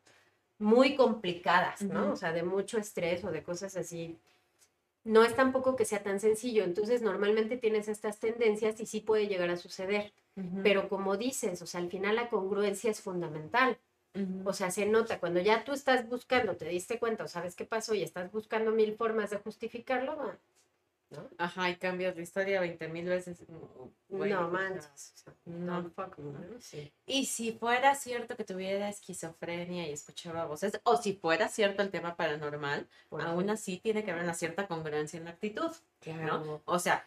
[0.58, 2.12] muy complicadas, ¿no?
[2.12, 4.16] O sea, de mucho estrés o de cosas así.
[5.04, 9.28] No es tampoco que sea tan sencillo, entonces normalmente tienes estas tendencias y sí puede
[9.28, 10.12] llegar a suceder,
[10.62, 13.78] pero como dices, o sea, al final la congruencia es fundamental.
[14.44, 17.66] O sea, se nota cuando ya tú estás buscando, te diste cuenta o sabes qué
[17.66, 20.32] pasó y estás buscando mil formas de justificarlo,
[21.10, 21.28] ¿no?
[21.38, 23.40] Ajá, y cambias la historia 20 mil veces.
[23.48, 25.24] mm, güey, o no manches.
[25.44, 25.82] no.
[25.82, 26.38] no, fuck, ¿no?
[26.60, 26.92] Sí.
[27.06, 31.90] Y si fuera cierto que tuviera esquizofrenia y escuchaba voces, o si fuera cierto el
[31.90, 35.72] tema paranormal, aún así tiene que haber una cierta congruencia en la actitud, ¿no?
[36.00, 36.62] Claro.
[36.64, 37.06] O sea,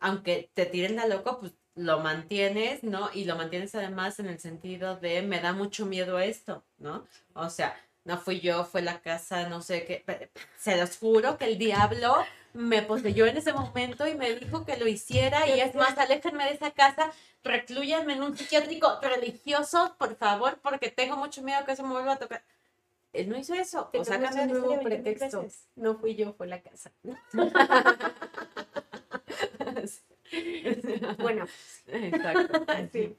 [0.00, 3.10] aunque te tiren la loco, pues lo mantienes, ¿no?
[3.12, 7.06] Y lo mantienes además en el sentido de me da mucho miedo esto, ¿no?
[7.34, 10.30] O sea, no fui yo, fue la casa, no sé qué.
[10.58, 14.76] Se los juro que el diablo me poseyó en ese momento y me dijo que
[14.76, 15.46] lo hiciera.
[15.48, 17.12] Y es más, aléjenme de esa casa,
[17.42, 22.12] reclúyanme en un psiquiátrico religioso, por favor, porque tengo mucho miedo que eso me vuelva
[22.14, 22.42] a tocar.
[23.12, 23.90] Él no hizo eso.
[23.92, 25.42] O sea, de nuevo historia 20 mil pretexto.
[25.42, 25.66] veces.
[25.76, 26.90] No fui yo, fue la casa.
[31.18, 31.46] Bueno,
[31.86, 32.64] Exacto.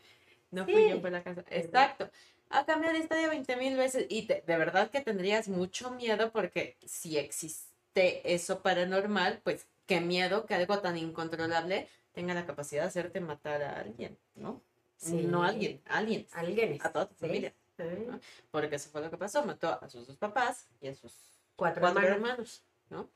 [0.52, 1.44] No fui yo por la casa.
[1.50, 2.10] Exacto.
[2.50, 6.32] Ha cambiado de historia 20 mil veces y te- de verdad que tendrías mucho miedo
[6.32, 12.84] porque si existe eso paranormal, pues qué miedo que algo tan incontrolable tenga la capacidad
[12.84, 14.62] de hacerte matar a alguien, ¿no?
[14.98, 15.24] Sí.
[15.24, 16.26] No a alguien, a alguien.
[16.32, 16.78] alguien.
[16.82, 17.22] A toda tu Sí.
[17.22, 17.54] familia.
[18.52, 19.44] Porque eso fue lo que pasó.
[19.46, 21.14] Mató a sus dos papás y a sus
[21.58, 22.16] Cuatro, cuatro hermanos.
[22.16, 23.10] hermanos, ¿no?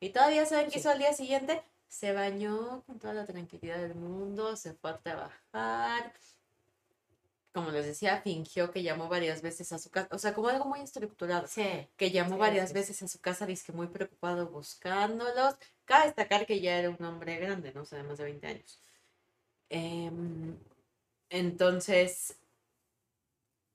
[0.00, 1.62] Y todavía saben qué hizo al día siguiente.
[1.88, 6.12] Se bañó con toda la tranquilidad del mundo, se fue a trabajar.
[7.54, 10.64] Como les decía, fingió que llamó varias veces a su casa, o sea, como algo
[10.66, 11.88] muy estructurado, Sí.
[11.96, 15.56] que llamó Sí, varias sí, veces a su casa, dice que muy preocupado buscándolos.
[15.84, 17.82] Cabe destacar que ya era un hombre grande, ¿no?
[17.82, 18.82] O sea, de más de 20 años.
[19.70, 20.58] Em,
[21.30, 22.38] entonces,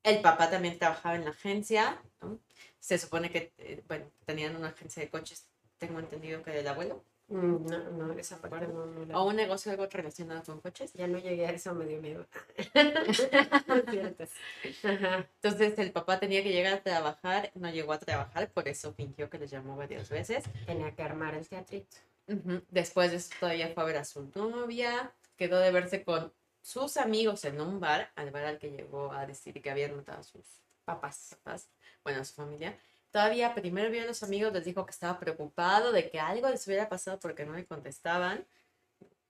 [0.03, 2.39] el papá también trabajaba en la agencia, ¿no?
[2.79, 7.03] Se supone que, eh, bueno, tenían una agencia de coches, tengo entendido que del abuelo,
[7.29, 7.59] No,
[7.91, 10.91] no, esa parte no, no la- o un negocio algo relacionado con coches.
[10.93, 12.25] Ya no llegué a eso, me dio miedo.
[14.83, 19.29] Entonces el papá tenía que llegar a trabajar, no llegó a trabajar, por eso fingió
[19.29, 20.43] que les llamó varias veces.
[20.65, 21.97] Tenía que armar el teatrito.
[22.27, 22.61] Ujú.
[22.69, 26.97] Después de eso todavía fue a ver a su novia, quedó de verse con sus
[26.97, 30.23] amigos en un bar, al bar al que llegó a decir que habían matado a
[30.23, 30.45] sus
[30.85, 31.37] Papás.
[31.43, 31.69] papás,
[32.03, 32.77] bueno, a su familia.
[33.11, 36.65] Todavía primero vio a los amigos, les dijo que estaba preocupado de que algo les
[36.67, 38.45] hubiera pasado porque no le contestaban.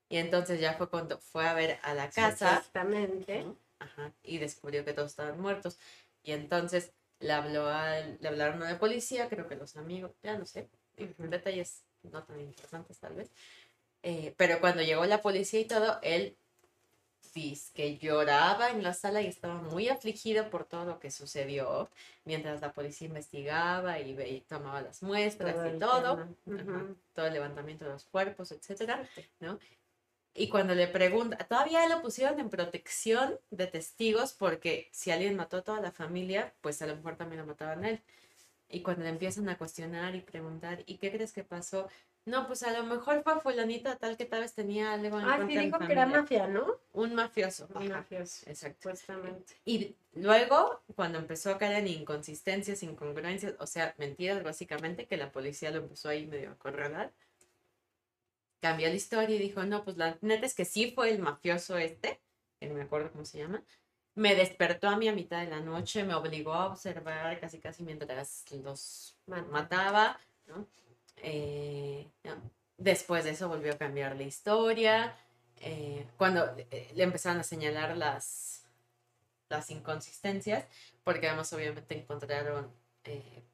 [0.09, 3.43] Y entonces ya fue cuando fue a ver a la casa Exactamente.
[3.43, 3.57] ¿no?
[3.79, 5.79] Ajá, y descubrió que todos estaban muertos.
[6.23, 7.69] Y entonces le, habló
[8.19, 12.39] le hablaron a la policía, creo que los amigos, ya no sé, detalles no tan
[12.39, 13.31] importantes tal vez.
[14.01, 16.37] Eh, pero cuando llegó la policía y todo, él
[17.73, 21.89] que lloraba en la sala y estaba muy afligido por todo lo que sucedió,
[22.25, 26.27] mientras la policía investigaba y, tomaba las muestras Todo y todo,
[27.13, 29.07] todo el levantamiento de los cuerpos, etcétera,
[29.39, 29.59] ¿no?
[30.33, 35.57] Y cuando le pregunta, todavía lo pusieron en protección de testigos porque si alguien mató
[35.57, 38.01] a toda la familia, pues a lo mejor también lo mataban a él.
[38.69, 41.89] Y cuando le empiezan a cuestionar y preguntar, ¿y qué crees que pasó?
[42.29, 45.47] No, pues a lo mejor fue fulanita tal que tal vez tenía algo en Ah,
[45.47, 46.21] sí, dijo que era familia".
[46.21, 46.79] mafia, ¿no?
[46.93, 47.67] Un mafioso.
[47.73, 48.77] Un ajá, mafioso, Exacto.
[48.81, 49.55] supuestamente.
[49.65, 55.31] Y luego, cuando empezó a caer en inconsistencias, incongruencias, o sea, mentiras básicamente, que la
[55.31, 57.11] policía lo empezó ahí medio a acorralar,
[58.61, 61.77] cambió la historia y dijo, no, pues la neta es que sí fue el mafioso
[61.77, 62.19] este,
[62.59, 63.63] que no me acuerdo cómo se llama,
[64.15, 67.83] me despertó a mí a mitad de la noche, me obligó a observar casi casi
[67.83, 69.43] mientras los Mata.
[69.49, 70.67] mataba, ¿no?
[71.23, 72.07] Eh.
[72.77, 75.15] Después de eso volvió a cambiar la historia.
[75.61, 78.63] eh, cuando eh, le empezaron a señalar las,
[79.49, 80.65] las inconsistencias,
[81.03, 82.71] porque además obviamente encontraron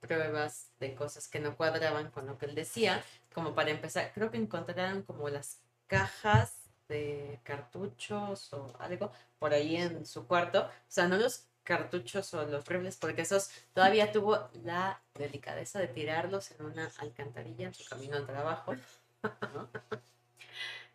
[0.01, 4.30] pruebas de cosas que no cuadraban con lo que él decía, como para empezar, creo
[4.30, 6.54] que encontraron como las cajas
[6.89, 12.45] de cartuchos o algo por ahí en su cuarto, o sea, no los cartuchos o
[12.45, 17.84] los rifles, porque esos todavía tuvo la delicadeza de tirarlos en una alcantarilla en su
[17.89, 18.75] camino al trabajo.
[19.23, 19.69] ¿no?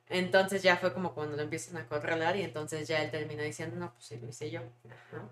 [0.09, 3.77] Entonces ya fue como cuando lo empiezan a acorralar y entonces ya él terminó diciendo,
[3.77, 4.61] no, pues sí, lo hice yo.
[5.13, 5.29] ¿no?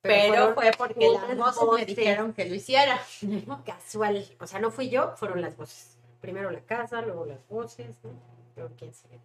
[0.00, 3.00] Pero, fue porque las voces me dijeron que lo hiciera.
[3.66, 4.24] Casual.
[4.40, 5.96] O sea, no fui yo, fueron las voces.
[6.20, 8.10] Primero la casa, luego las voces, ¿no?
[8.54, 9.20] Pero quién sabe.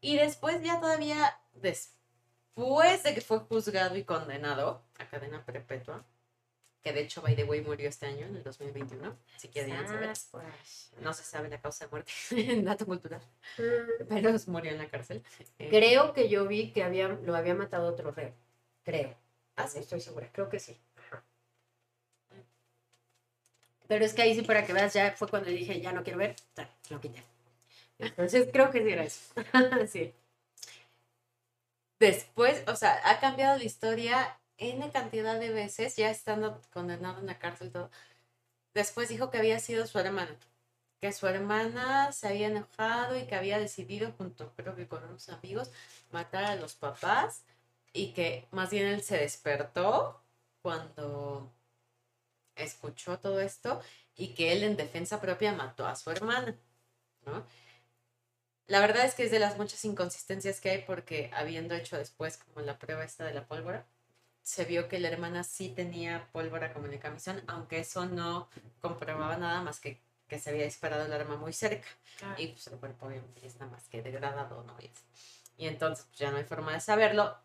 [0.00, 1.99] Y después ya todavía, después
[2.56, 6.04] de que fue juzgado y condenado a cadena perpetua,
[6.82, 10.12] que de hecho, by the way, murió este año, en el 2021, si quieren saber.
[11.00, 12.12] No se sabe la causa de muerte,
[12.62, 13.20] dato cultural,
[13.58, 15.22] Mm, pero murió en la cárcel.
[15.58, 18.32] Eh, Creo que yo vi que había, lo había matado otro reo.
[18.82, 19.14] Creo.
[19.56, 19.78] ¿Ah, sí?
[19.78, 20.30] estoy segura.
[20.32, 20.78] Creo que sí.
[23.88, 26.18] Pero es que ahí sí, para que veas, ya fue cuando dije, ya no quiero
[26.20, 26.36] ver,
[26.90, 27.24] lo quité.
[27.98, 29.20] Entonces creo que sí era eso.
[29.88, 30.14] sí.
[32.00, 37.26] Después, o sea, ha cambiado la historia N cantidad de veces, ya estando condenado en
[37.26, 37.90] la cárcel y todo.
[38.74, 40.34] Después dijo que había sido su hermana,
[41.00, 45.28] que su hermana se había enojado y que había decidido, junto creo que con unos
[45.28, 45.70] amigos,
[46.10, 47.42] matar a los papás
[47.92, 50.22] y que más bien él se despertó
[50.62, 51.52] cuando
[52.56, 53.80] escuchó todo esto
[54.16, 56.56] y que él en defensa propia mató a su hermana,
[57.26, 57.44] ¿no?
[58.70, 62.38] La verdad es que es de las muchas inconsistencias que hay porque habiendo hecho después
[62.38, 63.86] como la prueba esta de la pólvora,
[64.42, 68.48] se vio que la hermana sí tenía pólvora como en el camisón, aunque eso no
[68.80, 71.88] comprobaba nada más que que se había disparado el arma muy cerca
[72.38, 74.76] y pues el cuerpo obviamente está más que degradado, ¿no?
[74.80, 75.04] Y, es-
[75.58, 77.36] y entonces pues, ya no hay forma de saberlo.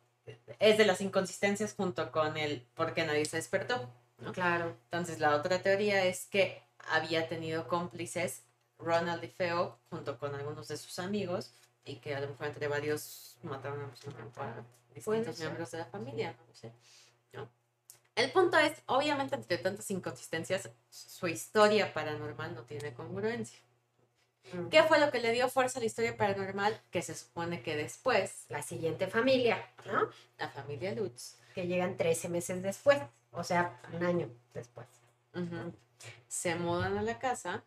[0.60, 3.90] Es de las inconsistencias junto con el por qué nadie se despertó.
[4.20, 4.34] ¿no?
[4.34, 4.78] Claro.
[4.86, 8.44] Entonces la otra teoría es que había tenido cómplices
[8.78, 11.52] Ronald y Feo junto con algunos de sus amigos
[11.84, 16.36] y que a lo mejor entre varios mataron a, a distintos miembros de la familia,
[16.40, 16.72] no lo sé.
[17.34, 17.50] ¿no?
[18.16, 23.60] El punto es, obviamente entre tantas inconsistencias, su historia paranormal no tiene congruencia.
[24.54, 24.70] Mm.
[24.70, 26.80] ¿Qué fue lo que le dio fuerza a la historia paranormal?
[26.92, 30.10] Que se supone que después La siguiente familia, ¿no?
[30.38, 33.00] la familia Lutz Que llegan 13 meses después.
[33.32, 34.88] O sea, un año después.
[35.34, 35.74] Ujú.
[36.28, 37.64] Se mudan a la casa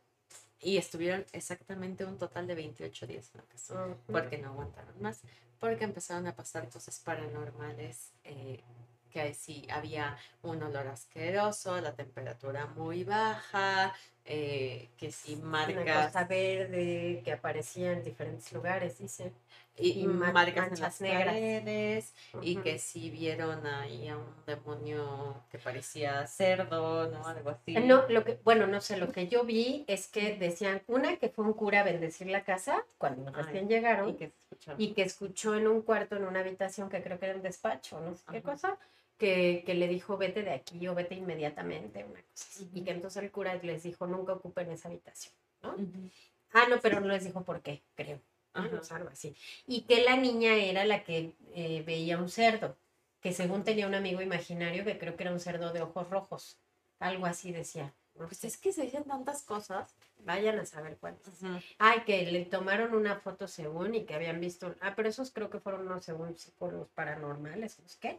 [0.60, 3.96] y estuvieron exactamente un total de 28 días en la casa.
[4.06, 5.22] Porque no aguantaron más.
[5.58, 8.12] Porque empezaron a pasar cosas paranormales.
[8.24, 8.62] eh,
[9.08, 13.94] que sí había un olor asqueroso, la temperatura muy baja,
[14.28, 19.32] eh, que Una marcas cosa verde que aparecía en diferentes lugares, dice.
[19.76, 21.26] y, y ma- marcas en las negras.
[21.26, 27.26] paredes y que sí vieron ahí a un demonio que parecía cerdo, ¿no?
[27.26, 27.74] Algo así.
[27.74, 31.28] No, lo que, bueno, no sé, lo que yo vi es que decían, una que
[31.28, 34.32] fue un cura a bendecir la casa cuando Ay, recién llegaron Y que
[34.76, 38.00] y que escuchó en un cuarto, en una habitación que creo que era un despacho,
[38.00, 38.76] no sé qué cosa,
[39.18, 42.70] que, que le dijo vete de aquí o vete inmediatamente, una cosa así.
[42.72, 45.34] Y que entonces el cura les dijo nunca ocupen esa habitación.
[45.62, 46.10] Ujú.
[46.52, 48.20] Ah, no, pero no les dijo por qué, creo.
[48.54, 48.80] ¿no?
[48.80, 49.36] O sea, algo así.
[49.66, 52.76] Y que la niña era la que eh, veía un cerdo,
[53.20, 56.58] que según tenía un amigo imaginario que creo que era un cerdo de ojos rojos.
[56.98, 57.94] Algo así decía.
[58.16, 58.26] ¿no?
[58.26, 59.94] Pues es que se dicen tantas cosas.
[60.24, 61.28] Vayan a saber es.
[61.28, 61.58] Ujú.
[61.78, 64.74] Ay, que le tomaron una foto según y que habían visto.
[64.80, 68.18] Ah, pero esos creo que fueron unos según psicólogos paranormales, no qué.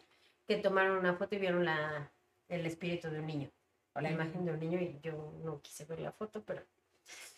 [0.49, 2.11] Que tomaron una foto y vieron la,
[2.47, 3.51] el espíritu de un niño
[3.93, 6.63] o la imagen de un niño y yo no quise ver la foto, pero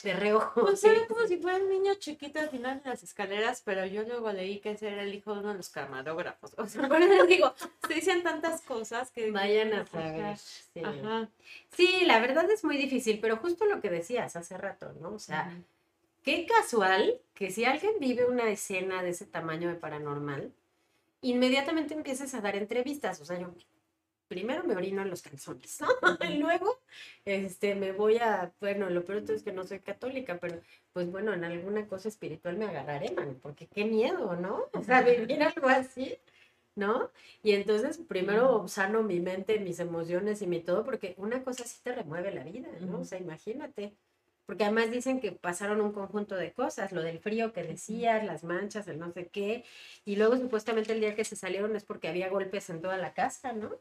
[0.03, 0.61] de reojo.
[0.61, 4.03] Pues era como si fuera un niño chiquito al final de las escaleras, pero yo
[4.03, 6.53] luego leí que ese era el hijo de uno de los camarógrafos.
[6.57, 7.53] O sea, por eso digo,
[7.87, 9.31] se dicen tantas cosas que...
[9.31, 10.37] Vayan a saber.
[10.37, 10.81] Sí.
[11.71, 15.13] sí, la verdad es muy difícil, pero justo lo que decías hace rato, ¿no?
[15.13, 15.53] O sea,
[16.23, 20.51] qué casual que si alguien vive una escena de ese tamaño de paranormal,
[21.21, 23.21] inmediatamente empieces a dar entrevistas.
[23.21, 23.53] O sea, yo
[24.31, 25.87] primero me orino en los calzones, ¿no?
[26.29, 26.79] y luego
[27.25, 30.61] este, me voy a, bueno, lo peor es que no soy católica, pero
[30.93, 34.69] pues bueno, en alguna cosa espiritual me agarraré, man, porque qué miedo, ¿no?
[34.73, 36.17] O sea, vivir algo así,
[36.75, 37.11] ¿no?
[37.43, 41.79] Y entonces primero sano mi mente, mis emociones y mi todo, porque una cosa sí
[41.83, 43.01] te remueve la vida, ¿no?
[43.01, 43.97] O sea, imagínate.
[44.45, 48.43] Porque además dicen que pasaron un conjunto de cosas, lo del frío que decías, las
[48.43, 49.63] manchas, el no sé qué,
[50.03, 53.13] y luego supuestamente el día que se salieron es porque había golpes en toda la
[53.13, 53.71] casa, ¿no?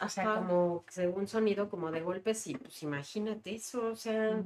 [0.00, 4.42] O sea, como según sonido como de golpes, y pues imagínate eso, o sea,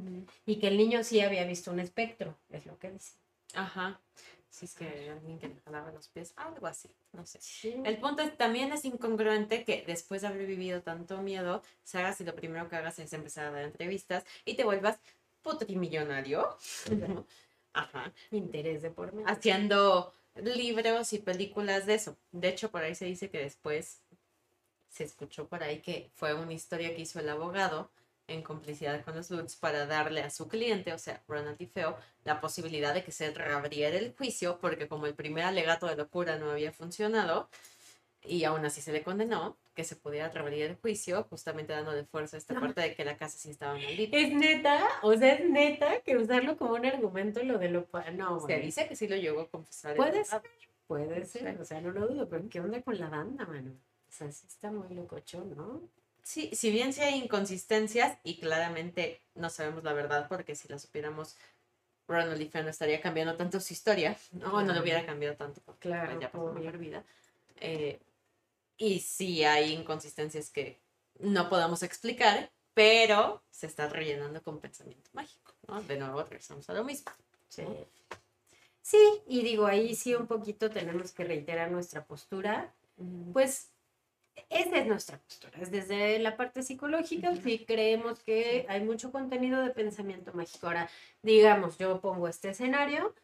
[0.46, 3.12] y que el niño sí había visto un espectro, es lo que dice.
[3.54, 4.00] Ajá.
[4.53, 7.41] Si es que alguien que le jalaba los pies, algo así, no sé.
[7.85, 12.21] El punto es, también es incongruente que después de haber vivido tanto miedo, se hagas
[12.21, 14.99] y lo primero que hagas es empezar a dar entrevistas y te vuelvas
[15.43, 16.47] putrimillonario.
[17.73, 18.12] Ajá.
[18.31, 19.27] Interés de por medio.
[19.27, 22.19] Haciendo libros y películas de eso.
[22.31, 24.03] De hecho, por ahí se dice que después
[24.91, 27.91] se escuchó por ahí que fue una historia que hizo el abogado
[28.33, 31.97] en complicidad con los Lutz para darle a su cliente, o sea, Ronald y Feo,
[32.25, 36.38] la posibilidad de que se reabriera el juicio, porque como el primer alegato de locura
[36.38, 37.49] no había funcionado,
[38.25, 42.37] y aún así se le condenó, que se pudiera reabrir el juicio, justamente dándole fuerza
[42.37, 44.16] a esta parte de que la casa sí estaba maldita.
[44.16, 47.88] Es neta, o sea, es neta que usarlo como un argumento lo de lo...
[48.14, 49.97] No, se dice que sí lo llegó a confesar.
[49.97, 50.42] Puede ser,
[50.87, 53.73] puede ser, o sea, no lo dudo, pero ¿qué onda con la banda, mano?
[54.09, 55.81] O sea, sí está muy locochón, ¿no?
[56.22, 60.78] Sí, si bien sí hay inconsistencias y claramente no sabemos la verdad porque si la
[60.78, 61.37] supiéramos,
[62.06, 64.62] Ronald y no estaría cambiando tanto su historia, ¿no?
[64.62, 67.04] No lo hubiera cambiado tanto porque claro, ya pasó mejor vida.
[67.56, 68.00] Eh,
[68.76, 70.80] y sí hay inconsistencias que
[71.18, 75.82] no podamos explicar, pero se está rellenando con pensamiento mágico, ¿no?
[75.82, 77.11] De nuevo regresamos a lo mismo.
[77.48, 77.64] Sí.
[78.80, 82.74] Sí, y digo, ahí sí un poquito tenemos que reiterar nuestra postura.
[83.32, 83.71] Pues
[84.49, 85.59] esa es nuestra postura.
[85.61, 90.66] Es desde la parte psicológica, si creemos que hay mucho contenido de pensamiento mágico.
[90.66, 90.88] Ahora,
[91.23, 93.14] digamos, yo pongo este escenario.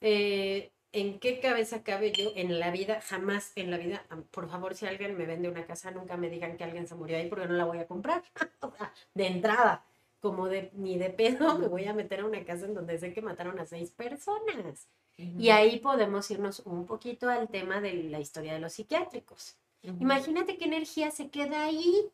[0.00, 3.02] Eh, ¿En qué cabeza cabe yo en la vida?
[3.02, 6.56] Jamás en la vida, por favor, si alguien me vende una casa, nunca me digan
[6.56, 8.22] que alguien se murió ahí porque no la voy a comprar.
[9.14, 9.84] de entrada,
[10.20, 13.12] como de ni de pedo me voy a meter a una casa en donde sé
[13.12, 14.88] que mataron a seis personas.
[15.16, 19.56] Y ahí podemos irnos un poquito al tema de la historia de los psiquiátricos.
[19.82, 22.10] Imagínate qué energía se queda ahí.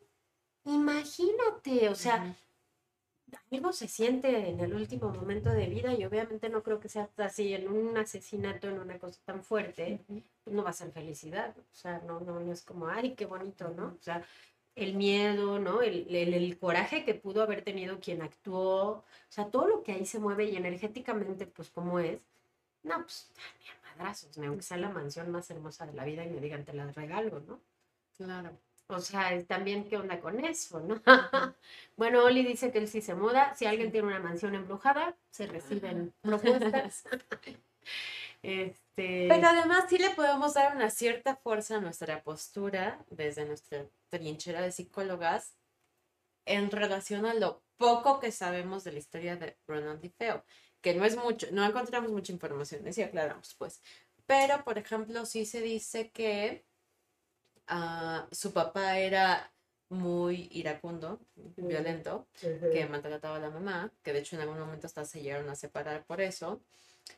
[0.65, 2.35] Imagínate, o sea,
[3.51, 7.09] algo se siente en el último momento de vida y obviamente no creo que sea
[7.17, 10.01] así en un asesinato, en una cosa tan fuerte,
[10.45, 13.69] no va a ser felicidad, o sea, no, no, no es como, ay, qué bonito,
[13.69, 13.95] ¿no?
[13.99, 14.23] O sea,
[14.75, 15.81] el miedo, ¿no?
[15.81, 20.05] El, el, coraje que pudo haber tenido quien actuó, o sea, todo lo que ahí
[20.05, 22.21] se mueve y energéticamente, pues, como es,
[22.85, 23.29] no, pues,
[23.97, 26.91] madrazos, aunque sea la mansión más hermosa de la vida y me digan, te la
[26.91, 27.59] regalo, ¿no?
[28.17, 28.51] Claro.
[28.87, 31.01] O sea, también qué onda con eso, ¿no?
[31.97, 33.55] bueno, Oli dice que él sí se muda.
[33.55, 37.03] Si alguien tiene una mansión embrujada, se reciben propuestas.
[38.43, 39.27] este...
[39.27, 44.61] Pero además sí le podemos dar una cierta fuerza a nuestra postura desde nuestra trinchera
[44.61, 45.55] de psicólogas
[46.45, 50.43] en relación a lo poco que sabemos de la historia de Ronald DiFeo,
[50.85, 53.81] que no es mucho, no encontramos mucha información, así aclaramos pues.
[54.27, 56.65] Pero, por ejemplo, sí se dice que
[57.67, 59.51] Ah, su papá era
[59.89, 62.27] muy iracundo, violento,
[62.71, 65.55] que maltrataba a la mamá, que de hecho en algún momento hasta se llegaron a
[65.55, 66.61] separar por eso.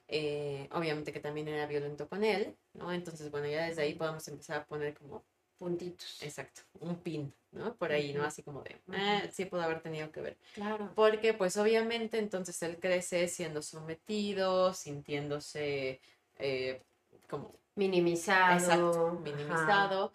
[0.08, 2.92] Eh, obviamente que también era violento con él, ¿no?
[2.94, 5.26] Entonces, bueno, ya desde ahí podemos empezar a poner como
[5.58, 6.22] puntitos.
[6.22, 7.76] Exacto, un pin, ¿no?
[7.76, 8.24] Por ahí, ¿no?
[8.24, 10.38] Así como de, eh, sí pudo haber tenido que ver.
[10.54, 10.92] Claro.
[10.96, 16.00] Porque, pues, obviamente, entonces él crece siendo sometido, sintiéndose
[16.38, 16.82] eh,
[17.30, 17.56] como...
[17.76, 18.54] Minimizado.
[18.58, 20.12] Exacto, minimizado.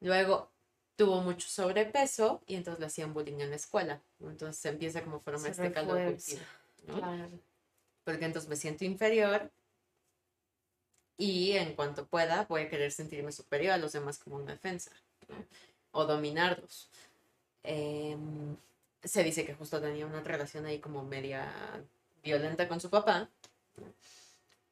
[0.00, 0.50] Luego
[0.96, 4.02] tuvo mucho sobrepeso y entonces le hacían bullying en la escuela.
[4.20, 6.16] Entonces se empieza como forma este calor
[6.86, 7.30] Claro.
[8.04, 9.52] Porque entonces me siento inferior
[11.22, 14.90] y en cuanto pueda voy a querer sentirme superior a los demás como una defensa
[15.92, 16.90] o dominarlos.
[17.62, 18.56] Em,
[19.04, 21.52] se dice que justo tenía una relación ahí como media
[22.24, 23.30] violenta con su papá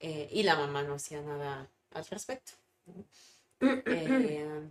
[0.01, 2.53] eh, y la mamá no hacía nada al respecto.
[3.61, 4.69] Eh,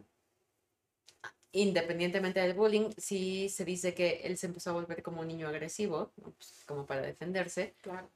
[1.54, 5.48] independientemente del bullying, sí se dice que él se empezó a volver como un niño
[5.48, 6.12] agresivo.
[6.22, 8.10] Pues, como para defenderse, Claro.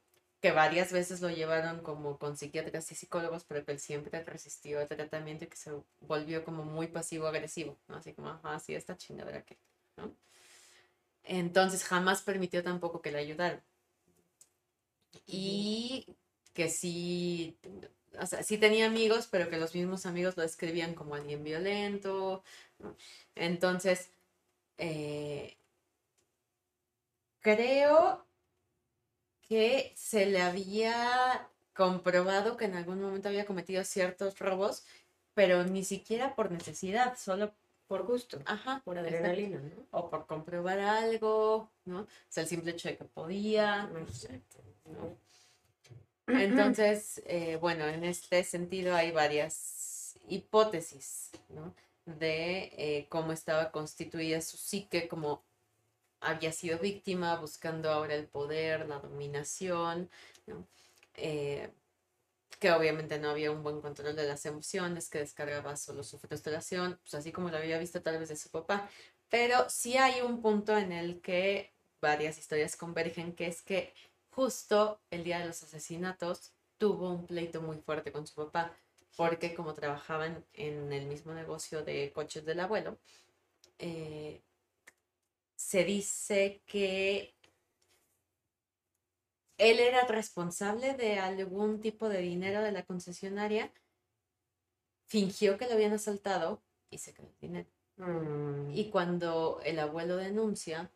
[0.43, 4.81] Que varias veces lo llevaron como con psiquiatras y psicólogos, pero que él siempre resistió
[4.81, 5.71] el tratamiento y que se
[6.01, 7.95] volvió como muy pasivo-agresivo, ¿no?
[7.95, 9.57] Así como, ah, sí, esta chingadera que,
[9.95, 10.13] ¿no?
[11.23, 13.63] Entonces jamás permitió tampoco que le ayudaran.
[15.25, 16.07] Y
[16.53, 17.57] que sí,
[18.19, 22.43] o sea, sí tenía amigos, pero que los mismos amigos lo describían como alguien violento.
[22.79, 22.97] ¿no?
[23.35, 24.11] Entonces,
[24.77, 25.55] eh,
[27.39, 28.25] creo
[29.53, 34.83] que se le había comprobado que en algún momento había cometido ciertos robos,
[35.35, 37.53] pero ni siquiera por necesidad, solo,
[37.85, 39.85] Por gusto, ajá, por adrenalina, ¿no?
[39.91, 41.99] o por comprobar algo, ¿no?
[42.01, 43.87] O sea, el simple hecho de que podía.
[46.25, 51.75] Entonces, eh, bueno, en este sentido hay varias hipótesis, ¿no?
[52.05, 55.43] De eh, cómo estaba constituida su psique, cómo
[56.23, 60.09] había sido víctima, buscando ahora el poder, la dominación,
[60.47, 60.67] ¿no?
[61.15, 61.69] Eh,
[62.59, 66.97] que obviamente no había un buen control de las emociones, que descargaba solo su frustración,
[67.01, 68.89] pues así como lo había visto tal vez de su papá.
[69.29, 73.93] Pero sí hay un punto en el que varias historias convergen, que es que
[74.29, 78.73] justo el día de los asesinatos tuvo un pleito muy fuerte con su papá,
[79.17, 82.97] porque como trabajaban en el mismo negocio de coches del abuelo,
[83.79, 84.41] eh,
[85.63, 87.33] se dice que
[89.57, 93.71] él era responsable de algún tipo de dinero de la concesionaria,
[95.05, 97.69] fingió que lo habían asaltado y se quedó el dinero.
[97.95, 100.91] Mm, Y cuando el abuelo denuncia,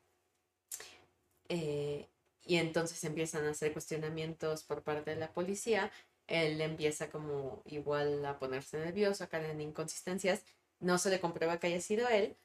[1.47, 2.09] eh,
[2.43, 5.91] y entonces empiezan a hacer cuestionamientos por parte de la policía,
[6.27, 10.43] él empieza como igual a ponerse nervioso, a caer en inconsistencias.
[10.81, 12.35] No se le comprueba que haya sido él,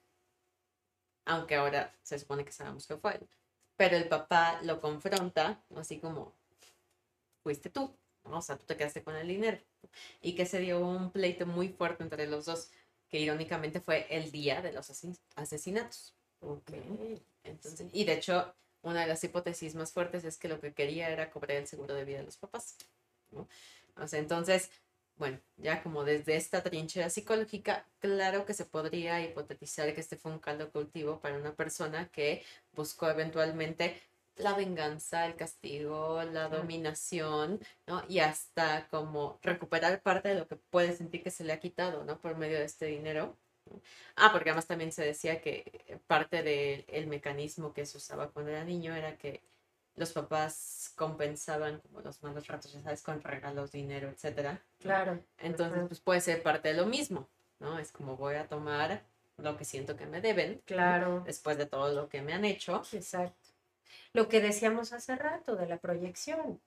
[1.25, 3.29] aunque ahora se supone que sabemos que fue él.
[3.77, 6.35] Pero el papá lo confronta, así como,
[7.43, 8.39] fuiste tú, ¿no?
[8.39, 9.59] o sea, tú te quedaste con el dinero.
[10.21, 12.71] Y que se dio un pleito muy fuerte entre los dos,
[13.09, 16.15] que irónicamente fue el día de los asesin- asesinatos.
[16.41, 16.71] ok.
[17.45, 21.11] Entonces, y de hecho, una de las hipótesis más fuertes es que lo que quería
[21.11, 22.77] era cobrar el seguro de vida de los papás.
[23.31, 23.49] ¿no?
[23.97, 24.71] O sea, entonces,
[25.17, 30.33] bueno, ya como desde esta trinchera psicológica, claro que se podría hipotetizar que este fue
[30.33, 34.01] un caldo cultivo para una persona que buscó eventualmente
[34.37, 38.03] la venganza, el castigo, la dominación, ¿no?
[38.09, 42.05] Y hasta como recuperar parte de lo que puede sentir que se le ha quitado,
[42.05, 42.21] ¿no?
[42.21, 43.37] Por medio de este dinero.
[44.17, 48.65] Ah, porque además también se decía que parte del mecanismo que se usaba cuando era
[48.65, 49.43] niño era que
[49.97, 54.61] los papás compensaban como los malos ratos, ya sabes, con regalos, dinero, etcétera.
[54.81, 55.21] Claro.
[55.39, 57.29] Entonces, pues puede ser parte de lo mismo,
[57.61, 57.79] ¿no?
[57.79, 59.03] Es como voy a tomar
[59.37, 60.63] lo que siento que me deben.
[60.65, 61.23] Claro.
[61.27, 62.83] después de todo lo que me han hecho.
[62.93, 63.51] Exacto.
[64.15, 66.61] Lo que decíamos hace rato de la proyección.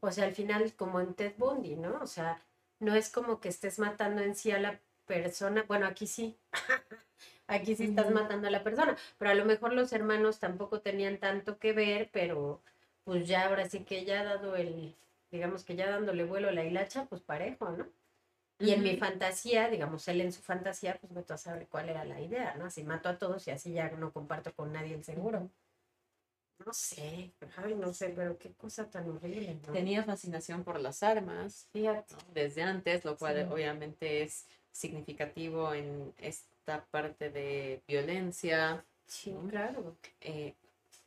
[0.00, 2.00] O sea, al final, como en Ted Bundy, ¿no?
[2.00, 2.40] O sea,
[2.78, 5.64] no es como que estés matando en sí a la persona.
[5.66, 6.36] Bueno, aquí sí.
[7.52, 8.96] aquí sí estás matando a la persona.
[9.18, 12.62] Pero a lo mejor los hermanos tampoco tenían tanto que ver, pero
[13.04, 14.94] pues ya ahora sí que ya ha dado el,
[15.30, 17.86] digamos que ya dándole vuelo a la hilacha, pues parejo, ¿no?
[18.58, 22.04] Y en mi fantasía, digamos, él en su fantasía, pues me a saber cuál era
[22.04, 22.66] la idea, ¿no?
[22.66, 25.50] Así mato a todos y así ya no comparto con nadie el seguro.
[26.64, 29.72] No sé, ay, no sé, pero qué cosa tan horrible, ¿no?
[29.72, 32.14] Tenía fascinación por las armas Fíjate.
[32.14, 32.20] ¿no?
[32.32, 33.52] desde antes, lo cual Sí.
[33.52, 36.14] obviamente es significativo en
[36.62, 38.84] esta parte de violencia.
[39.04, 39.48] Sí, ¿no?
[39.48, 39.96] claro.
[40.20, 40.54] Eh,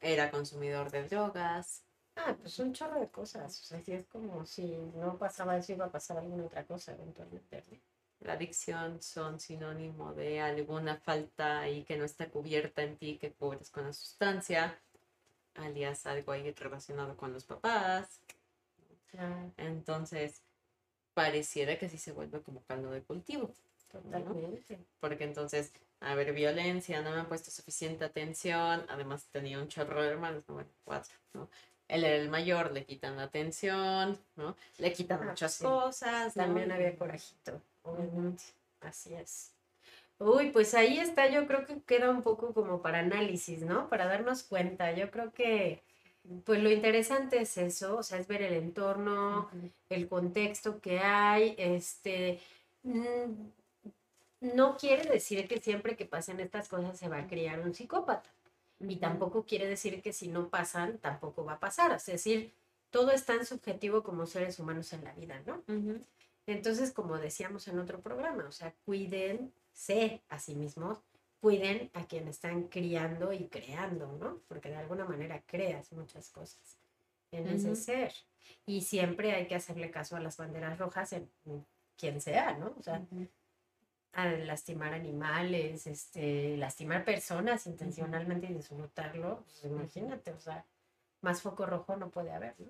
[0.01, 1.83] era consumidor de drogas.
[2.17, 3.61] Ah, pues un chorro de cosas.
[3.61, 6.91] O sea, sí es como si no pasaba eso, iba a pasar alguna otra cosa
[6.91, 7.63] eventualmente.
[8.19, 13.31] La adicción son sinónimo de alguna falta ahí que no está cubierta en ti, que
[13.31, 14.77] cubres con la sustancia,
[15.55, 18.19] alias algo ahí relacionado con los papás.
[19.17, 20.41] Ah, Entonces,
[21.13, 23.53] pareciera que sí se vuelve como caldo de cultivo.
[24.01, 24.79] Totalmente.
[24.99, 30.01] Porque entonces, a ver, violencia, no me han puesto suficiente atención, además tenía un chorro
[30.01, 31.49] de hermanos, no, bueno, cuatro, ¿no?
[31.87, 34.55] Él era el mayor, le quitan la atención, ¿no?
[34.79, 35.63] Le quitan Ah, muchas sí.
[35.63, 36.43] cosas, ¿no?
[36.43, 38.43] También había corajito, obviamente.
[38.81, 39.51] Así es.
[40.17, 43.89] Uy, pues ahí está, yo creo que queda un poco como para análisis, ¿no?
[43.89, 44.93] Para darnos cuenta.
[44.93, 45.83] Yo creo que,
[46.45, 49.49] pues lo interesante es eso, o sea, es ver el entorno,
[49.89, 52.39] el contexto que hay, este,
[52.83, 53.31] mm,
[54.53, 58.29] no quiere decir que siempre que pasen estas cosas se va a criar un psicópata.
[58.79, 61.93] Y tampoco quiere decir que si no pasan, tampoco va a pasar.
[61.93, 62.53] Es decir,
[62.89, 65.63] todo es tan subjetivo como seres humanos en la vida, ¿no?
[66.45, 70.99] Entonces, como decíamos en otro programa, o sea, cuídense a sí mismos,
[71.39, 74.41] cuiden a quien están criando y creando, ¿no?
[74.47, 76.77] Porque de alguna manera creas muchas cosas
[77.31, 77.75] en ese Ujú.
[77.75, 78.13] ser.
[78.65, 81.65] Y siempre hay que hacerle caso a las banderas rojas en en
[81.97, 82.75] quien sea, ¿no?
[82.77, 83.05] O sea.
[84.16, 90.66] A lastimar animales, este, lastimar personas intencionalmente y disfrutarlo, pues imagínate, o sea,
[91.22, 92.68] más foco rojo no puede haber, ¿no?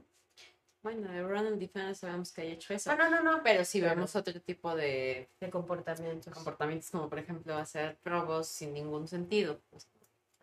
[0.82, 1.68] Bueno, de Ronald D.
[1.68, 2.96] Fenn sabemos que haya hecho eso.
[2.96, 3.96] No, no, no, no, Pero si Claro.
[3.96, 6.32] vemos otro tipo de de comportamientos.
[6.34, 9.60] comportamientos, como por ejemplo hacer robos sin ningún sentido.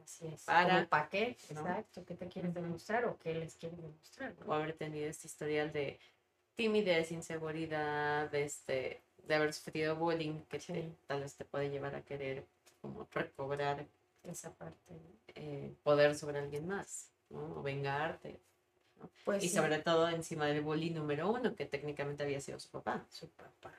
[0.02, 0.42] Así es.
[0.44, 1.36] Para- ¿Para qué?
[1.54, 1.60] ¿no?
[1.60, 2.04] Exacto.
[2.04, 4.34] ¿Qué te quieres demostrar o qué les quieres demostrar?
[4.44, 6.00] o haber tenido este historial de
[6.56, 12.02] timidez, inseguridad, este, de haber sufrido bullying, que te- tal vez te puede llevar a
[12.02, 12.46] querer
[12.80, 13.86] como recobrar
[14.24, 14.94] Esa parte.
[15.34, 17.58] eh, poder sobre alguien más, ¿no?
[17.58, 18.40] O vengarte.
[19.24, 22.70] Pues y sí, sobre todo encima del bully número uno, que técnicamente había sido su
[22.70, 23.04] papá.
[23.10, 23.72] su papá.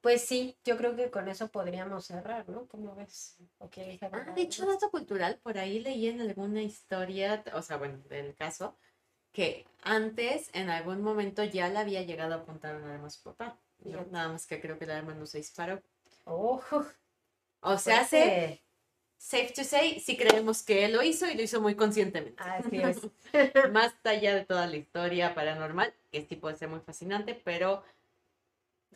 [0.00, 2.66] Pues sí, yo creo que con eso podríamos cerrar, ¿no?
[2.66, 3.38] ¿Cómo ves?
[3.58, 7.78] ¿O quieres Ah, de hecho, dato cultural, por ahí leí en alguna historia, o sea,
[7.78, 8.76] bueno, del caso,
[9.32, 13.22] que antes, en algún momento, ya le había llegado a apuntar un arma a su
[13.22, 13.58] papá.
[13.80, 14.04] ¿No?
[14.10, 15.82] Nada más que creo que el arma no se disparó.
[16.24, 16.84] ¡Ojo!
[17.60, 18.62] O sea, hace, fuerte.
[19.16, 22.42] safe to say, sí creemos que él lo hizo y lo hizo muy conscientemente.
[22.42, 23.00] Así es.
[23.72, 27.82] Más allá de toda la historia paranormal, que sí puede ser muy fascinante, pero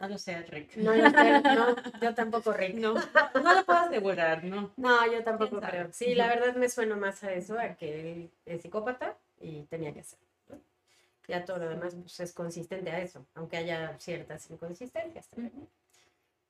[0.00, 0.76] no lo sé, Rick.
[0.76, 2.74] No, lo sé, no, yo tampoco, Rick.
[2.74, 4.72] No, no lo puedo asegurar, ¿no?
[4.76, 5.88] No, yo tampoco creo.
[5.92, 9.92] Sí, la verdad me suena más a eso, a que él es psicópata y tenía
[9.92, 10.27] que hacerlo.
[11.28, 15.28] Ya todo lo demás pues, es consistente a eso, aunque haya ciertas inconsistencias.
[15.28, 15.68] también.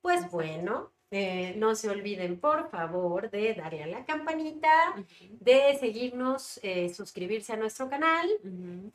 [0.01, 4.95] Pues bueno, eh, no se olviden por favor de darle a la campanita,
[5.31, 8.29] de seguirnos, eh, suscribirse a nuestro canal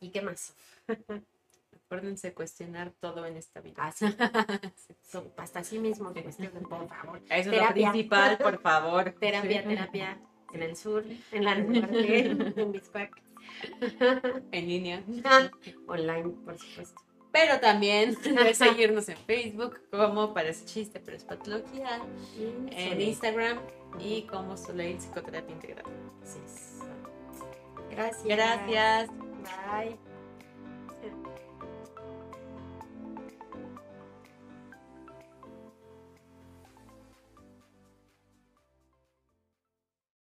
[0.01, 0.55] y qué más.
[1.87, 3.85] Acuérdense cuestionar todo en esta vida.
[3.85, 4.07] Así,
[5.03, 7.20] so- hasta así mismo, cuestionen, por favor.
[7.28, 9.12] Eso es lo principal, por favor.
[9.20, 9.68] Terapia, Sí.
[9.68, 10.18] terapia
[10.53, 13.22] en el sur, en la norte, en Bispac.
[14.53, 15.03] En línea.
[15.86, 17.01] Online, por supuesto.
[17.34, 22.01] Pero también de seguirnos en Facebook como Parece Chiste, pero es Patología.
[22.70, 23.59] En Instagram
[23.99, 25.84] y como Soleil Psicoterapia Integral.
[26.22, 26.78] Así es.
[27.90, 28.24] Gracias.
[28.24, 29.11] Gracias.
[29.11, 30.13] Bye.